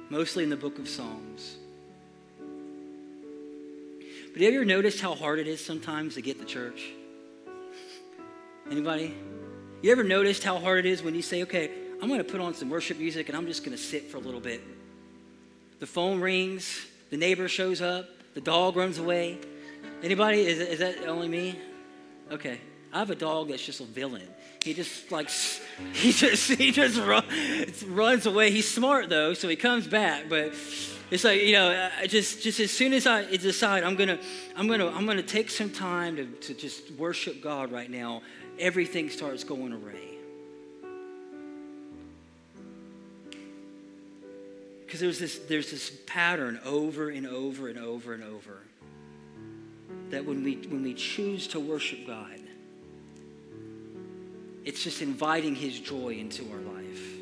Mostly 0.08 0.44
in 0.44 0.50
the 0.50 0.56
book 0.56 0.78
of 0.78 0.88
Psalms. 0.88 1.56
But 4.32 4.40
have 4.40 4.52
you 4.52 4.60
ever 4.60 4.64
noticed 4.64 5.00
how 5.00 5.14
hard 5.14 5.38
it 5.38 5.46
is 5.46 5.64
sometimes 5.64 6.14
to 6.14 6.22
get 6.22 6.38
to 6.38 6.46
church? 6.46 6.90
Anybody? 8.70 9.14
You 9.82 9.92
ever 9.92 10.04
noticed 10.04 10.42
how 10.42 10.58
hard 10.58 10.78
it 10.78 10.86
is 10.86 11.02
when 11.02 11.14
you 11.14 11.22
say, 11.22 11.42
okay, 11.42 11.70
I'm 12.00 12.08
going 12.08 12.18
to 12.18 12.24
put 12.24 12.40
on 12.40 12.54
some 12.54 12.70
worship 12.70 12.98
music 12.98 13.28
and 13.28 13.36
I'm 13.36 13.46
just 13.46 13.64
going 13.64 13.76
to 13.76 13.82
sit 13.82 14.10
for 14.10 14.16
a 14.16 14.20
little 14.20 14.40
bit. 14.40 14.62
The 15.80 15.86
phone 15.86 16.20
rings, 16.20 16.86
the 17.10 17.16
neighbor 17.16 17.48
shows 17.48 17.82
up, 17.82 18.08
the 18.34 18.40
dog 18.40 18.76
runs 18.76 18.98
away. 18.98 19.38
Anybody? 20.02 20.46
Is, 20.46 20.58
is 20.60 20.78
that 20.80 21.06
only 21.06 21.28
me? 21.28 21.58
Okay. 22.30 22.60
I 22.92 22.98
have 22.98 23.10
a 23.10 23.14
dog 23.14 23.48
that's 23.48 23.64
just 23.64 23.80
a 23.80 23.84
villain. 23.84 24.28
He 24.62 24.74
just 24.74 25.10
like 25.10 25.30
he 25.92 26.12
just 26.12 26.50
he 26.50 26.70
just 26.70 26.98
run, 27.00 27.24
runs 27.88 28.26
away. 28.26 28.50
He's 28.50 28.70
smart 28.70 29.08
though, 29.08 29.34
so 29.34 29.48
he 29.48 29.56
comes 29.56 29.86
back. 29.86 30.28
But 30.28 30.54
it's 31.10 31.24
like 31.24 31.40
you 31.40 31.52
know, 31.52 31.90
I 31.98 32.06
just 32.06 32.42
just 32.42 32.60
as 32.60 32.70
soon 32.70 32.92
as 32.92 33.06
I 33.06 33.24
decide 33.36 33.82
I'm 33.82 33.96
gonna 33.96 34.18
I'm 34.56 34.68
gonna 34.68 34.88
I'm 34.88 35.06
gonna 35.06 35.22
take 35.22 35.50
some 35.50 35.70
time 35.70 36.16
to, 36.16 36.26
to 36.26 36.54
just 36.54 36.90
worship 36.92 37.40
God 37.40 37.72
right 37.72 37.90
now, 37.90 38.22
everything 38.58 39.08
starts 39.08 39.42
going 39.42 39.72
array. 39.72 40.08
Because 44.84 45.00
there's 45.00 45.18
this 45.18 45.38
there's 45.38 45.70
this 45.70 45.90
pattern 46.06 46.60
over 46.66 47.08
and 47.08 47.26
over 47.26 47.68
and 47.68 47.78
over 47.78 48.12
and 48.12 48.22
over 48.22 48.58
that 50.12 50.24
when 50.24 50.44
we 50.44 50.54
when 50.68 50.82
we 50.82 50.94
choose 50.94 51.48
to 51.48 51.60
worship 51.60 52.06
God 52.06 52.38
it's 54.64 54.82
just 54.82 55.02
inviting 55.02 55.54
His 55.54 55.78
joy 55.78 56.14
into 56.14 56.44
our 56.52 56.58
life. 56.58 57.16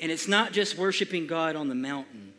And 0.00 0.10
it's 0.10 0.28
not 0.28 0.52
just 0.52 0.78
worshiping 0.78 1.26
God 1.26 1.56
on 1.56 1.68
the 1.68 1.74
mountain, 1.74 2.32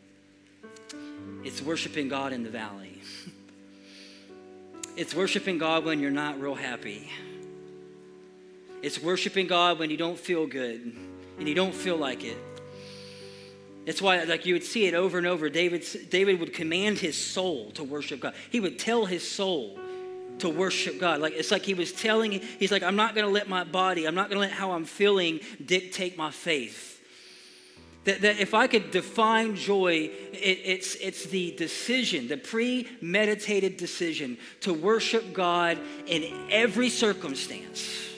it's 1.44 1.60
worshiping 1.62 2.08
God 2.08 2.32
in 2.32 2.42
the 2.42 2.50
valley. 2.50 3.00
It's 4.94 5.14
worshiping 5.14 5.56
God 5.56 5.86
when 5.86 6.00
you're 6.00 6.10
not 6.10 6.38
real 6.38 6.54
happy. 6.54 7.10
It's 8.82 9.02
worshiping 9.02 9.46
God 9.46 9.78
when 9.78 9.88
you 9.88 9.96
don't 9.96 10.18
feel 10.18 10.46
good 10.46 10.94
and 11.38 11.48
you 11.48 11.54
don't 11.54 11.74
feel 11.74 11.96
like 11.96 12.24
it. 12.24 12.36
That's 13.84 14.00
why, 14.00 14.22
like 14.24 14.46
you 14.46 14.54
would 14.54 14.64
see 14.64 14.86
it 14.86 14.94
over 14.94 15.18
and 15.18 15.26
over. 15.26 15.48
David, 15.48 15.84
David 16.08 16.38
would 16.40 16.54
command 16.54 16.98
his 16.98 17.16
soul 17.16 17.70
to 17.72 17.82
worship 17.82 18.20
God. 18.20 18.34
He 18.50 18.60
would 18.60 18.78
tell 18.78 19.06
his 19.06 19.28
soul, 19.28 19.78
to 20.38 20.48
worship 20.48 20.98
God. 20.98 21.20
Like 21.20 21.34
it's 21.34 21.50
like 21.50 21.62
he 21.62 21.74
was 21.74 21.92
telling, 21.92 22.32
he's 22.32 22.72
like, 22.72 22.82
I'm 22.82 22.96
not 22.96 23.14
going 23.14 23.26
to 23.26 23.32
let 23.32 23.48
my 23.48 23.64
body, 23.64 24.06
I'm 24.06 24.14
not 24.14 24.28
going 24.28 24.36
to 24.36 24.48
let 24.48 24.50
how 24.50 24.72
I'm 24.72 24.84
feeling 24.84 25.40
dictate 25.64 26.16
my 26.16 26.30
faith. 26.30 27.00
That, 28.04 28.22
that 28.22 28.40
if 28.40 28.52
I 28.52 28.66
could 28.66 28.90
define 28.90 29.54
joy, 29.54 30.10
it, 30.32 30.58
it's, 30.64 30.96
it's 30.96 31.26
the 31.26 31.52
decision, 31.52 32.26
the 32.26 32.36
premeditated 32.36 33.76
decision 33.76 34.36
to 34.62 34.74
worship 34.74 35.32
God 35.32 35.78
in 36.06 36.48
every 36.50 36.88
circumstance. 36.88 38.08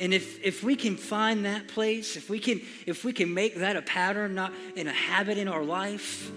And 0.00 0.14
if, 0.14 0.42
if 0.44 0.62
we 0.62 0.76
can 0.76 0.96
find 0.96 1.44
that 1.44 1.68
place, 1.68 2.16
if 2.16 2.30
we 2.30 2.38
can, 2.38 2.60
if 2.86 3.04
we 3.04 3.12
can 3.12 3.32
make 3.34 3.56
that 3.56 3.76
a 3.76 3.82
pattern, 3.82 4.34
not 4.34 4.52
in 4.76 4.86
a 4.86 4.92
habit 4.92 5.38
in 5.38 5.48
our 5.48 5.64
life, 5.64 6.30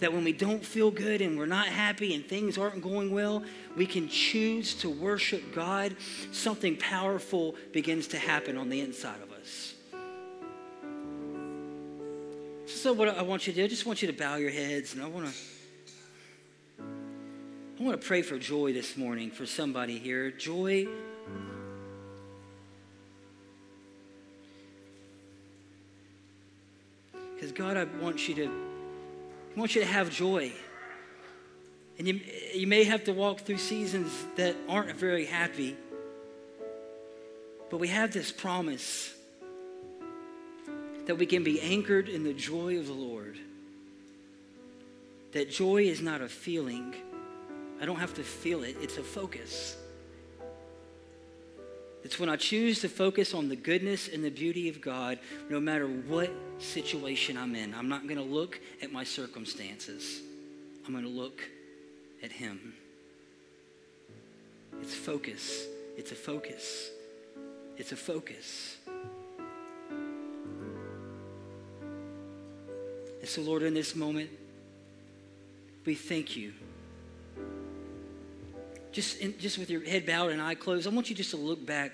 that 0.00 0.12
when 0.12 0.24
we 0.24 0.32
don't 0.32 0.64
feel 0.64 0.90
good 0.90 1.20
and 1.20 1.38
we're 1.38 1.46
not 1.46 1.66
happy 1.66 2.14
and 2.14 2.26
things 2.26 2.58
aren't 2.58 2.82
going 2.82 3.10
well, 3.10 3.44
we 3.76 3.86
can 3.86 4.08
choose 4.08 4.74
to 4.76 4.88
worship 4.88 5.54
God, 5.54 5.94
something 6.32 6.76
powerful 6.76 7.54
begins 7.72 8.08
to 8.08 8.18
happen 8.18 8.56
on 8.56 8.68
the 8.70 8.80
inside 8.80 9.20
of 9.22 9.30
us. 9.30 9.74
So, 12.66 12.92
what 12.92 13.08
I 13.08 13.22
want 13.22 13.46
you 13.46 13.52
to 13.52 13.58
do, 13.58 13.64
I 13.64 13.68
just 13.68 13.84
want 13.84 14.00
you 14.00 14.10
to 14.10 14.16
bow 14.16 14.36
your 14.36 14.50
heads 14.50 14.94
and 14.94 15.02
I 15.02 15.06
want 15.06 15.26
to. 15.26 15.34
I 17.78 17.82
want 17.82 18.00
to 18.00 18.06
pray 18.06 18.22
for 18.22 18.38
joy 18.38 18.72
this 18.72 18.96
morning 18.96 19.30
for 19.30 19.46
somebody 19.46 19.98
here. 19.98 20.30
Joy. 20.30 20.86
Because, 27.50 27.74
God, 27.74 27.76
I 27.76 27.84
want 28.02 28.28
you 28.28 28.34
to 28.36 28.50
he 29.52 29.58
wants 29.58 29.74
you 29.74 29.80
to 29.80 29.86
have 29.86 30.10
joy. 30.10 30.52
And 31.98 32.06
you, 32.06 32.20
you 32.54 32.66
may 32.68 32.84
have 32.84 33.04
to 33.04 33.12
walk 33.12 33.40
through 33.40 33.58
seasons 33.58 34.12
that 34.36 34.54
aren't 34.68 34.96
very 34.96 35.26
happy. 35.26 35.76
But 37.68 37.78
we 37.78 37.88
have 37.88 38.12
this 38.12 38.30
promise 38.30 39.12
that 41.06 41.16
we 41.16 41.26
can 41.26 41.42
be 41.42 41.60
anchored 41.60 42.08
in 42.08 42.22
the 42.22 42.32
joy 42.32 42.78
of 42.78 42.86
the 42.86 42.92
Lord. 42.92 43.36
That 45.32 45.50
joy 45.50 45.82
is 45.82 46.00
not 46.00 46.20
a 46.20 46.28
feeling. 46.28 46.94
I 47.80 47.86
don't 47.86 47.98
have 47.98 48.14
to 48.14 48.22
feel 48.22 48.62
it, 48.62 48.76
it's 48.80 48.98
a 48.98 49.02
focus. 49.02 49.76
It's 52.02 52.18
when 52.18 52.28
I 52.28 52.36
choose 52.36 52.80
to 52.80 52.88
focus 52.88 53.34
on 53.34 53.48
the 53.48 53.56
goodness 53.56 54.08
and 54.08 54.24
the 54.24 54.30
beauty 54.30 54.68
of 54.68 54.80
God, 54.80 55.18
no 55.50 55.60
matter 55.60 55.86
what 55.86 56.30
situation 56.58 57.36
I'm 57.36 57.54
in. 57.54 57.74
I'm 57.74 57.88
not 57.88 58.04
going 58.04 58.16
to 58.16 58.22
look 58.22 58.58
at 58.82 58.90
my 58.90 59.04
circumstances, 59.04 60.20
I'm 60.86 60.92
going 60.92 61.04
to 61.04 61.10
look 61.10 61.42
at 62.22 62.32
Him. 62.32 62.74
It's 64.80 64.94
focus. 64.94 65.66
It's 65.96 66.12
a 66.12 66.14
focus. 66.14 66.90
It's 67.76 67.92
a 67.92 67.96
focus. 67.96 68.76
And 73.20 73.28
so, 73.28 73.42
Lord, 73.42 73.62
in 73.62 73.74
this 73.74 73.94
moment, 73.94 74.30
we 75.84 75.94
thank 75.94 76.36
you 76.36 76.54
just, 78.92 79.20
in, 79.20 79.38
just 79.38 79.58
with 79.58 79.70
your 79.70 79.84
head 79.84 80.06
bowed 80.06 80.30
and 80.30 80.40
eye 80.40 80.54
closed, 80.54 80.86
I 80.86 80.90
want 80.90 81.10
you 81.10 81.16
just 81.16 81.30
to 81.30 81.36
look 81.36 81.64
back 81.64 81.92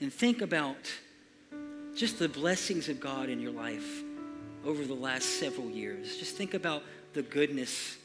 and 0.00 0.12
think 0.12 0.42
about 0.42 0.76
just 1.96 2.18
the 2.18 2.28
blessings 2.28 2.88
of 2.88 3.00
God 3.00 3.28
in 3.28 3.40
your 3.40 3.50
life 3.50 4.02
over 4.64 4.84
the 4.84 4.94
last 4.94 5.40
several 5.40 5.68
years. 5.68 6.16
Just 6.16 6.36
think 6.36 6.54
about 6.54 6.82
the 7.12 7.22
goodness. 7.22 7.96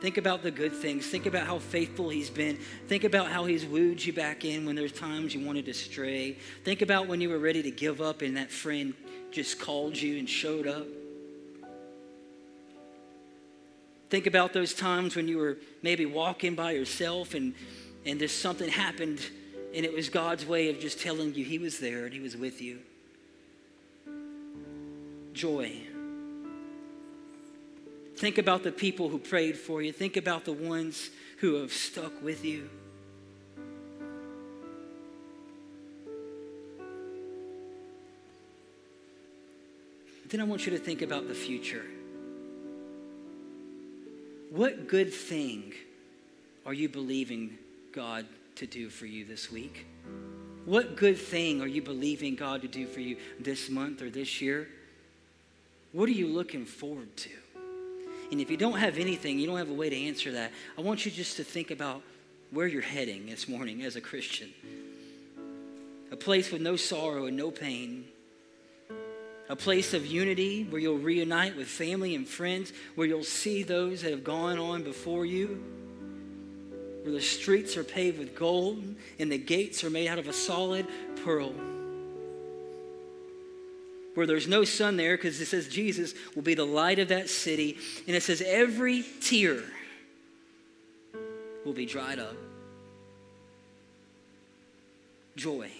Think 0.00 0.16
about 0.16 0.42
the 0.42 0.50
good 0.50 0.72
things. 0.72 1.06
Think 1.06 1.26
about 1.26 1.46
how 1.46 1.58
faithful 1.58 2.08
He's 2.08 2.30
been. 2.30 2.58
Think 2.88 3.04
about 3.04 3.28
how 3.28 3.44
He's 3.44 3.66
wooed 3.66 4.04
you 4.04 4.12
back 4.12 4.44
in 4.44 4.64
when 4.64 4.74
there's 4.74 4.92
times 4.92 5.34
you 5.34 5.44
wanted 5.44 5.66
to 5.66 5.74
stray. 5.74 6.36
Think 6.64 6.82
about 6.82 7.06
when 7.06 7.20
you 7.20 7.28
were 7.28 7.38
ready 7.38 7.62
to 7.62 7.70
give 7.70 8.00
up 8.00 8.22
and 8.22 8.36
that 8.36 8.50
friend 8.50 8.94
just 9.30 9.60
called 9.60 9.96
you 9.96 10.18
and 10.18 10.28
showed 10.28 10.66
up. 10.66 10.86
Think 14.10 14.26
about 14.26 14.52
those 14.52 14.74
times 14.74 15.14
when 15.14 15.28
you 15.28 15.38
were 15.38 15.56
maybe 15.82 16.04
walking 16.04 16.56
by 16.56 16.72
yourself 16.72 17.34
and, 17.34 17.54
and 18.04 18.18
just 18.18 18.40
something 18.40 18.68
happened 18.68 19.20
and 19.74 19.84
it 19.84 19.94
was 19.94 20.08
God's 20.08 20.44
way 20.44 20.68
of 20.68 20.80
just 20.80 21.00
telling 21.00 21.34
you 21.34 21.44
He 21.44 21.58
was 21.58 21.78
there 21.78 22.04
and 22.04 22.12
He 22.12 22.20
was 22.20 22.36
with 22.36 22.60
you. 22.60 22.80
Joy. 25.32 25.72
Think 28.16 28.38
about 28.38 28.64
the 28.64 28.72
people 28.72 29.08
who 29.08 29.18
prayed 29.18 29.56
for 29.56 29.80
you. 29.80 29.92
Think 29.92 30.16
about 30.16 30.44
the 30.44 30.52
ones 30.52 31.10
who 31.38 31.54
have 31.54 31.72
stuck 31.72 32.22
with 32.22 32.44
you. 32.44 32.68
Then 40.28 40.40
I 40.40 40.44
want 40.44 40.66
you 40.66 40.72
to 40.72 40.78
think 40.78 41.02
about 41.02 41.28
the 41.28 41.34
future. 41.34 41.84
What 44.50 44.88
good 44.88 45.14
thing 45.14 45.74
are 46.66 46.74
you 46.74 46.88
believing 46.88 47.56
God 47.92 48.26
to 48.56 48.66
do 48.66 48.90
for 48.90 49.06
you 49.06 49.24
this 49.24 49.50
week? 49.50 49.86
What 50.64 50.96
good 50.96 51.16
thing 51.16 51.62
are 51.62 51.68
you 51.68 51.80
believing 51.80 52.34
God 52.34 52.62
to 52.62 52.68
do 52.68 52.86
for 52.86 52.98
you 52.98 53.16
this 53.38 53.70
month 53.70 54.02
or 54.02 54.10
this 54.10 54.40
year? 54.42 54.68
What 55.92 56.08
are 56.08 56.12
you 56.12 56.26
looking 56.26 56.64
forward 56.64 57.16
to? 57.18 57.30
And 58.32 58.40
if 58.40 58.50
you 58.50 58.56
don't 58.56 58.78
have 58.78 58.98
anything, 58.98 59.38
you 59.38 59.46
don't 59.46 59.58
have 59.58 59.70
a 59.70 59.74
way 59.74 59.88
to 59.88 59.96
answer 59.96 60.32
that, 60.32 60.50
I 60.76 60.80
want 60.80 61.06
you 61.06 61.12
just 61.12 61.36
to 61.36 61.44
think 61.44 61.70
about 61.70 62.02
where 62.50 62.66
you're 62.66 62.82
heading 62.82 63.26
this 63.26 63.48
morning 63.48 63.82
as 63.82 63.94
a 63.94 64.00
Christian. 64.00 64.52
A 66.10 66.16
place 66.16 66.50
with 66.50 66.60
no 66.60 66.74
sorrow 66.74 67.26
and 67.26 67.36
no 67.36 67.52
pain 67.52 68.04
a 69.50 69.56
place 69.56 69.94
of 69.94 70.06
unity 70.06 70.62
where 70.70 70.80
you'll 70.80 70.96
reunite 70.96 71.56
with 71.56 71.66
family 71.66 72.14
and 72.14 72.26
friends, 72.26 72.72
where 72.94 73.04
you'll 73.04 73.24
see 73.24 73.64
those 73.64 74.02
that 74.02 74.12
have 74.12 74.22
gone 74.22 74.60
on 74.60 74.84
before 74.84 75.26
you, 75.26 75.60
where 77.02 77.12
the 77.12 77.20
streets 77.20 77.76
are 77.76 77.82
paved 77.82 78.20
with 78.20 78.36
gold 78.36 78.80
and 79.18 79.30
the 79.30 79.36
gates 79.36 79.82
are 79.82 79.90
made 79.90 80.06
out 80.06 80.20
of 80.20 80.28
a 80.28 80.32
solid 80.32 80.86
pearl. 81.24 81.52
Where 84.14 84.24
there's 84.24 84.46
no 84.46 84.62
sun 84.62 84.96
there 84.96 85.16
because 85.16 85.40
it 85.40 85.46
says 85.46 85.66
Jesus 85.66 86.14
will 86.36 86.42
be 86.42 86.54
the 86.54 86.64
light 86.64 87.00
of 87.00 87.08
that 87.08 87.28
city. 87.28 87.76
And 88.06 88.14
it 88.14 88.22
says 88.22 88.40
every 88.46 89.04
tear 89.20 89.64
will 91.64 91.72
be 91.72 91.86
dried 91.86 92.20
up. 92.20 92.36
Joy. 95.34 95.70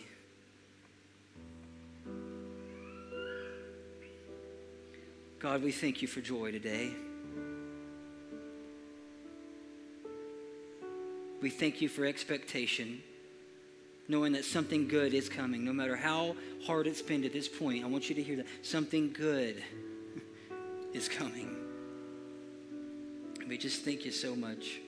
God, 5.41 5.63
we 5.63 5.73
thank 5.73 6.03
you 6.03 6.09
for 6.09 6.21
joy 6.21 6.53
today. 6.53 6.91
We 11.41 11.49
thank 11.49 11.81
you 11.81 11.89
for 11.89 12.05
expectation, 12.05 13.03
knowing 14.07 14.35
that 14.35 14.45
something 14.45 14.87
good 14.87 15.15
is 15.15 15.31
coming. 15.31 15.65
No 15.65 15.73
matter 15.73 15.97
how 15.97 16.37
hard 16.67 16.87
it's 16.87 17.01
been 17.01 17.23
to 17.23 17.31
this 17.31 17.49
point, 17.49 17.83
I 17.83 17.87
want 17.87 18.11
you 18.11 18.15
to 18.17 18.23
hear 18.23 18.37
that 18.37 18.47
something 18.61 19.15
good 19.15 19.63
is 20.93 21.09
coming. 21.09 21.57
We 23.49 23.57
just 23.57 23.83
thank 23.83 24.05
you 24.05 24.13
so 24.13 24.37
much. 24.37 24.79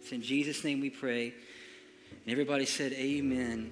It's 0.00 0.10
in 0.10 0.22
Jesus' 0.22 0.64
name 0.64 0.80
we 0.80 0.90
pray. 0.90 1.26
And 1.26 2.32
everybody 2.32 2.66
said, 2.66 2.92
Amen. 2.94 3.70